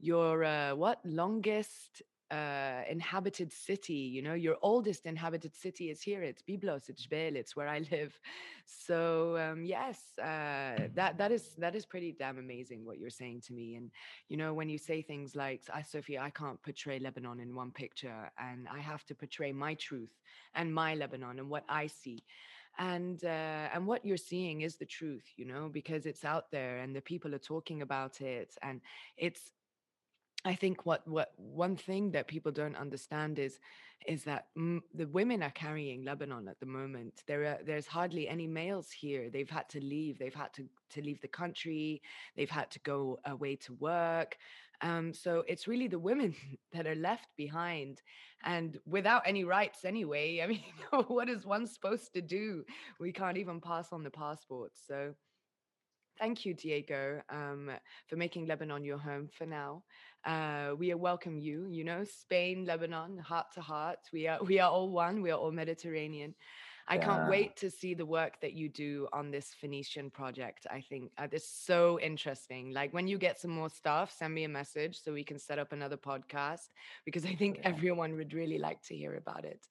your 0.00 0.44
uh, 0.44 0.74
what 0.74 0.98
longest 1.04 2.02
uh, 2.30 2.82
inhabited 2.88 3.52
city. 3.52 3.94
You 3.94 4.22
know, 4.22 4.34
your 4.34 4.56
oldest 4.62 5.06
inhabited 5.06 5.54
city 5.54 5.90
is 5.90 6.00
here. 6.02 6.22
It's 6.22 6.42
Byblos, 6.42 6.88
It's 6.88 7.06
Jbeil. 7.06 7.34
It's 7.36 7.56
where 7.56 7.68
I 7.68 7.80
live. 7.90 8.18
So 8.86 9.36
um, 9.36 9.64
yes, 9.64 9.98
uh, 10.16 10.86
that 10.94 11.18
that 11.18 11.32
is 11.32 11.56
that 11.58 11.74
is 11.74 11.84
pretty 11.84 12.12
damn 12.16 12.38
amazing 12.38 12.84
what 12.84 12.98
you're 12.98 13.10
saying 13.10 13.40
to 13.48 13.52
me. 13.52 13.74
And 13.74 13.90
you 14.28 14.36
know, 14.36 14.54
when 14.54 14.68
you 14.68 14.78
say 14.78 15.02
things 15.02 15.34
like, 15.34 15.62
"I, 15.74 15.82
Sophie, 15.82 16.20
I 16.20 16.30
can't 16.30 16.62
portray 16.62 17.00
Lebanon 17.00 17.40
in 17.40 17.52
one 17.52 17.72
picture, 17.72 18.30
and 18.38 18.68
I 18.72 18.78
have 18.78 19.04
to 19.06 19.14
portray 19.16 19.50
my 19.52 19.74
truth 19.74 20.12
and 20.54 20.72
my 20.72 20.94
Lebanon 20.94 21.40
and 21.40 21.50
what 21.50 21.64
I 21.68 21.88
see." 21.88 22.22
and 22.78 23.24
uh, 23.24 23.68
and 23.74 23.86
what 23.86 24.04
you're 24.04 24.16
seeing 24.16 24.60
is 24.62 24.76
the 24.76 24.86
truth 24.86 25.24
you 25.36 25.44
know 25.44 25.68
because 25.72 26.06
it's 26.06 26.24
out 26.24 26.50
there 26.50 26.78
and 26.78 26.94
the 26.94 27.00
people 27.00 27.34
are 27.34 27.38
talking 27.38 27.82
about 27.82 28.20
it 28.20 28.56
and 28.62 28.80
it's 29.16 29.52
I 30.44 30.54
think 30.54 30.86
what 30.86 31.06
what 31.06 31.32
one 31.36 31.76
thing 31.76 32.12
that 32.12 32.26
people 32.26 32.52
don't 32.52 32.76
understand 32.76 33.38
is 33.38 33.58
is 34.06 34.24
that 34.24 34.46
m- 34.56 34.82
the 34.94 35.06
women 35.06 35.42
are 35.42 35.50
carrying 35.50 36.04
Lebanon 36.04 36.48
at 36.48 36.58
the 36.60 36.66
moment. 36.66 37.22
There 37.26 37.42
are 37.44 37.58
there's 37.64 37.86
hardly 37.86 38.26
any 38.28 38.46
males 38.46 38.90
here. 38.90 39.28
They've 39.30 39.50
had 39.50 39.68
to 39.70 39.80
leave. 39.80 40.18
They've 40.18 40.34
had 40.34 40.52
to 40.54 40.66
to 40.90 41.02
leave 41.02 41.20
the 41.20 41.28
country. 41.28 42.00
They've 42.36 42.50
had 42.50 42.70
to 42.70 42.80
go 42.80 43.18
away 43.26 43.56
to 43.56 43.74
work. 43.74 44.38
Um, 44.82 45.12
so 45.12 45.44
it's 45.46 45.68
really 45.68 45.88
the 45.88 45.98
women 45.98 46.34
that 46.72 46.86
are 46.86 46.94
left 46.94 47.28
behind 47.36 48.00
and 48.42 48.78
without 48.86 49.22
any 49.26 49.44
rights 49.44 49.84
anyway. 49.84 50.40
I 50.42 50.46
mean, 50.46 50.64
what 51.08 51.28
is 51.28 51.44
one 51.44 51.66
supposed 51.66 52.14
to 52.14 52.22
do? 52.22 52.64
We 52.98 53.12
can't 53.12 53.36
even 53.36 53.60
pass 53.60 53.92
on 53.92 54.02
the 54.02 54.10
passports. 54.10 54.80
So 54.86 55.14
thank 56.18 56.44
you, 56.44 56.54
Diego, 56.54 57.22
um, 57.30 57.70
for 58.06 58.16
making 58.16 58.46
Lebanon 58.46 58.84
your 58.84 58.98
home 58.98 59.28
for 59.32 59.46
now. 59.46 59.82
Uh, 60.24 60.74
we 60.78 60.92
welcome 60.94 61.38
you. 61.38 61.66
You 61.70 61.84
know, 61.84 62.04
Spain, 62.04 62.64
Lebanon, 62.64 63.18
heart 63.18 63.46
to 63.54 63.60
heart. 63.60 63.98
We 64.12 64.26
are 64.26 64.38
we 64.44 64.58
are 64.58 64.70
all 64.70 64.90
one. 64.90 65.22
We 65.22 65.30
are 65.30 65.38
all 65.38 65.52
Mediterranean. 65.52 66.34
I 66.88 66.96
yeah. 66.96 67.04
can't 67.04 67.30
wait 67.30 67.56
to 67.58 67.70
see 67.70 67.94
the 67.94 68.04
work 68.04 68.40
that 68.40 68.52
you 68.52 68.68
do 68.68 69.06
on 69.12 69.30
this 69.30 69.54
Phoenician 69.60 70.10
project. 70.10 70.66
I 70.68 70.80
think 70.80 71.12
uh, 71.18 71.28
it's 71.30 71.48
so 71.48 72.00
interesting. 72.00 72.72
Like 72.72 72.92
when 72.92 73.06
you 73.06 73.16
get 73.16 73.38
some 73.38 73.52
more 73.52 73.70
stuff, 73.70 74.12
send 74.16 74.34
me 74.34 74.42
a 74.42 74.48
message 74.48 74.98
so 75.00 75.12
we 75.12 75.22
can 75.22 75.38
set 75.38 75.60
up 75.60 75.72
another 75.72 75.96
podcast 75.96 76.68
because 77.04 77.24
I 77.24 77.36
think 77.36 77.58
yeah. 77.58 77.68
everyone 77.68 78.16
would 78.16 78.32
really 78.34 78.58
like 78.58 78.82
to 78.88 78.96
hear 78.96 79.14
about 79.14 79.44
it. 79.44 79.64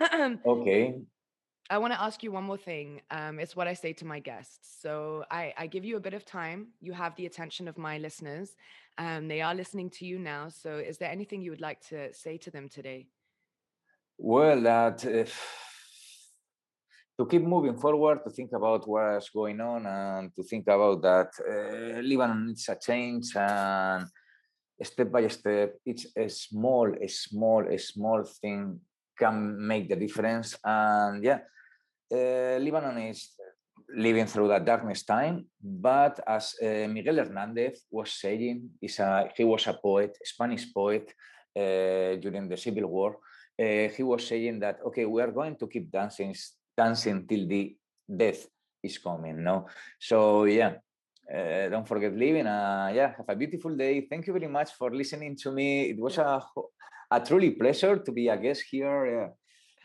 okay. 0.46 0.94
I 1.70 1.78
want 1.78 1.92
to 1.92 2.02
ask 2.02 2.24
you 2.24 2.32
one 2.32 2.42
more 2.42 2.56
thing. 2.56 3.00
Um, 3.12 3.38
it's 3.38 3.54
what 3.54 3.68
I 3.68 3.74
say 3.74 3.92
to 3.92 4.04
my 4.04 4.18
guests. 4.18 4.76
So 4.82 5.24
I, 5.30 5.54
I 5.56 5.68
give 5.68 5.84
you 5.84 5.96
a 5.96 6.00
bit 6.00 6.14
of 6.14 6.24
time. 6.24 6.66
You 6.80 6.92
have 6.92 7.14
the 7.14 7.26
attention 7.26 7.68
of 7.68 7.78
my 7.78 7.96
listeners. 7.98 8.56
Um, 8.98 9.28
they 9.28 9.40
are 9.40 9.54
listening 9.54 9.88
to 9.90 10.04
you 10.04 10.18
now. 10.18 10.48
So 10.48 10.78
is 10.78 10.98
there 10.98 11.08
anything 11.08 11.42
you 11.42 11.52
would 11.52 11.60
like 11.60 11.80
to 11.90 12.12
say 12.12 12.38
to 12.38 12.50
them 12.50 12.68
today? 12.68 13.06
Well, 14.18 14.60
that 14.62 15.04
if, 15.04 15.32
to 17.20 17.26
keep 17.26 17.42
moving 17.42 17.78
forward, 17.78 18.24
to 18.24 18.30
think 18.30 18.50
about 18.52 18.88
what's 18.88 19.30
going 19.30 19.60
on, 19.60 19.86
and 19.86 20.34
to 20.34 20.42
think 20.42 20.66
about 20.66 21.00
that 21.02 21.30
uh, 21.38 22.02
Lebanon 22.02 22.48
needs 22.48 22.68
a 22.68 22.74
change, 22.74 23.36
and 23.36 24.06
step 24.82 25.12
by 25.12 25.28
step, 25.28 25.76
it's 25.86 26.06
a 26.16 26.28
small, 26.28 26.92
a 27.00 27.06
small, 27.06 27.64
a 27.68 27.78
small 27.78 28.24
thing 28.24 28.80
can 29.16 29.66
make 29.66 29.88
the 29.88 29.96
difference. 29.96 30.56
And 30.64 31.22
yeah, 31.22 31.40
Lebanon 32.10 32.98
is 32.98 33.30
living 33.96 34.26
through 34.26 34.48
that 34.48 34.64
darkness 34.64 35.02
time. 35.04 35.46
But 35.62 36.20
as 36.26 36.54
uh, 36.62 36.88
Miguel 36.88 37.16
Hernandez 37.16 37.84
was 37.90 38.12
saying, 38.12 38.70
a, 38.98 39.28
he 39.36 39.44
was 39.44 39.66
a 39.66 39.74
poet, 39.74 40.16
Spanish 40.24 40.72
poet 40.72 41.12
uh, 41.56 42.16
during 42.16 42.48
the 42.48 42.56
Civil 42.56 42.86
War. 42.86 43.18
He 43.58 44.02
was 44.02 44.26
saying 44.26 44.60
that, 44.60 44.78
okay, 44.86 45.04
we 45.04 45.20
are 45.20 45.30
going 45.30 45.56
to 45.56 45.66
keep 45.66 45.90
dancing, 45.90 46.34
dancing 46.76 47.26
till 47.26 47.46
the 47.46 47.76
death 48.08 48.46
is 48.82 48.98
coming. 48.98 49.42
No, 49.42 49.66
so 49.98 50.44
yeah. 50.44 50.74
Uh, 51.32 51.68
don't 51.68 51.86
forget 51.86 52.12
living. 52.12 52.46
Uh, 52.46 52.90
yeah, 52.92 53.14
have 53.16 53.28
a 53.28 53.36
beautiful 53.36 53.76
day. 53.76 54.00
Thank 54.10 54.26
you 54.26 54.32
very 54.32 54.48
much 54.48 54.72
for 54.72 54.92
listening 54.92 55.36
to 55.36 55.52
me. 55.52 55.90
It 55.90 56.00
was 56.00 56.18
a, 56.18 56.42
a 57.08 57.20
truly 57.20 57.52
pleasure 57.52 57.98
to 57.98 58.10
be 58.10 58.26
a 58.26 58.36
guest 58.36 58.64
here. 58.68 59.30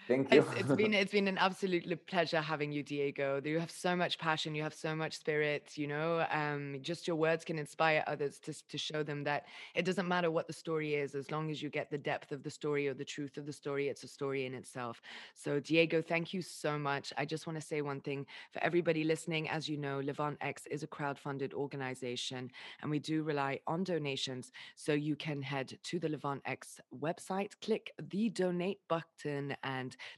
Thank 0.08 0.32
you. 0.32 0.42
It's, 0.42 0.60
it's 0.60 0.76
been 0.76 0.94
it's 0.94 1.12
been 1.12 1.28
an 1.28 1.40
absolute 1.40 2.06
pleasure 2.06 2.40
having 2.40 2.72
you, 2.72 2.84
Diego. 2.84 3.42
You 3.44 3.60
have 3.60 3.72
so 3.72 3.96
much 3.96 4.20
passion. 4.20 4.54
You 4.54 4.62
have 4.62 4.74
so 4.74 4.96
much 4.96 5.18
spirit. 5.18 5.72
You 5.76 5.88
know, 5.88 6.26
um, 6.30 6.78
just 6.82 7.08
your 7.08 7.16
words 7.16 7.44
can 7.44 7.58
inspire 7.58 8.04
others 8.06 8.38
to 8.42 8.54
to 8.68 8.78
show 8.78 9.02
them 9.02 9.24
that 9.24 9.46
it 9.74 9.84
doesn't 9.84 10.08
matter 10.08 10.30
what 10.30 10.46
the 10.46 10.54
story 10.54 10.94
is, 10.94 11.16
as 11.16 11.32
long 11.32 11.50
as 11.50 11.62
you 11.62 11.70
get 11.70 11.90
the 11.90 11.98
depth 11.98 12.32
of 12.32 12.44
the 12.44 12.52
story 12.52 12.88
or 12.88 12.94
the 12.94 13.04
truth 13.06 13.38
of 13.38 13.48
the 13.48 13.54
story. 13.54 13.88
It's 13.88 14.04
a 14.04 14.08
story 14.08 14.46
in 14.46 14.54
itself. 14.54 15.02
So, 15.34 15.60
Diego, 15.60 16.04
thank 16.04 16.34
you 16.34 16.42
so 16.44 16.78
much. 16.78 17.12
I 17.18 17.26
just 17.26 17.48
want 17.48 17.60
to 17.60 17.66
say 17.66 17.82
one 17.82 18.02
thing 18.02 18.28
for 18.52 18.64
everybody 18.64 19.04
listening. 19.04 19.50
As 19.50 19.68
you 19.68 19.78
know, 19.78 20.02
Levant 20.02 20.38
X 20.42 20.68
is 20.68 20.84
a 20.84 20.88
crowd-funded 20.88 21.54
organization, 21.54 22.52
and 22.82 22.92
we 22.92 23.00
do 23.00 23.24
rely 23.24 23.60
on 23.66 23.84
donations. 23.84 24.52
So 24.76 24.94
you 24.94 25.16
can 25.16 25.42
head 25.42 25.80
to 25.84 26.00
the 26.00 26.10
Levant 26.10 26.44
X 26.46 26.80
website, 26.94 27.54
click 27.62 27.92
the 28.12 28.30
donate 28.30 28.82
button, 28.88 29.56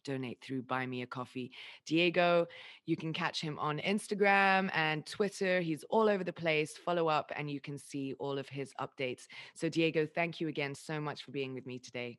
donate 0.03 0.39
through 0.41 0.63
Buy 0.63 0.85
Me 0.85 1.01
a 1.01 1.07
Coffee. 1.07 1.51
Diego, 1.85 2.47
you 2.85 2.95
can 2.95 3.13
catch 3.13 3.41
him 3.41 3.57
on 3.59 3.79
Instagram 3.79 4.69
and 4.73 5.05
Twitter. 5.05 5.61
He's 5.61 5.83
all 5.89 6.09
over 6.09 6.23
the 6.23 6.33
place. 6.33 6.77
Follow 6.77 7.07
up 7.07 7.31
and 7.35 7.49
you 7.49 7.59
can 7.59 7.77
see 7.77 8.13
all 8.19 8.37
of 8.37 8.47
his 8.49 8.73
updates. 8.79 9.27
So, 9.55 9.69
Diego, 9.69 10.05
thank 10.05 10.39
you 10.39 10.47
again 10.47 10.75
so 10.75 10.99
much 10.99 11.23
for 11.23 11.31
being 11.31 11.53
with 11.53 11.65
me 11.65 11.79
today. 11.79 12.17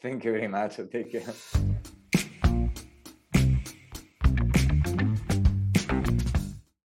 Thank 0.00 0.24
you 0.24 0.32
very 0.32 0.48
much. 0.48 0.76
Take 0.90 1.12
care. 1.12 1.34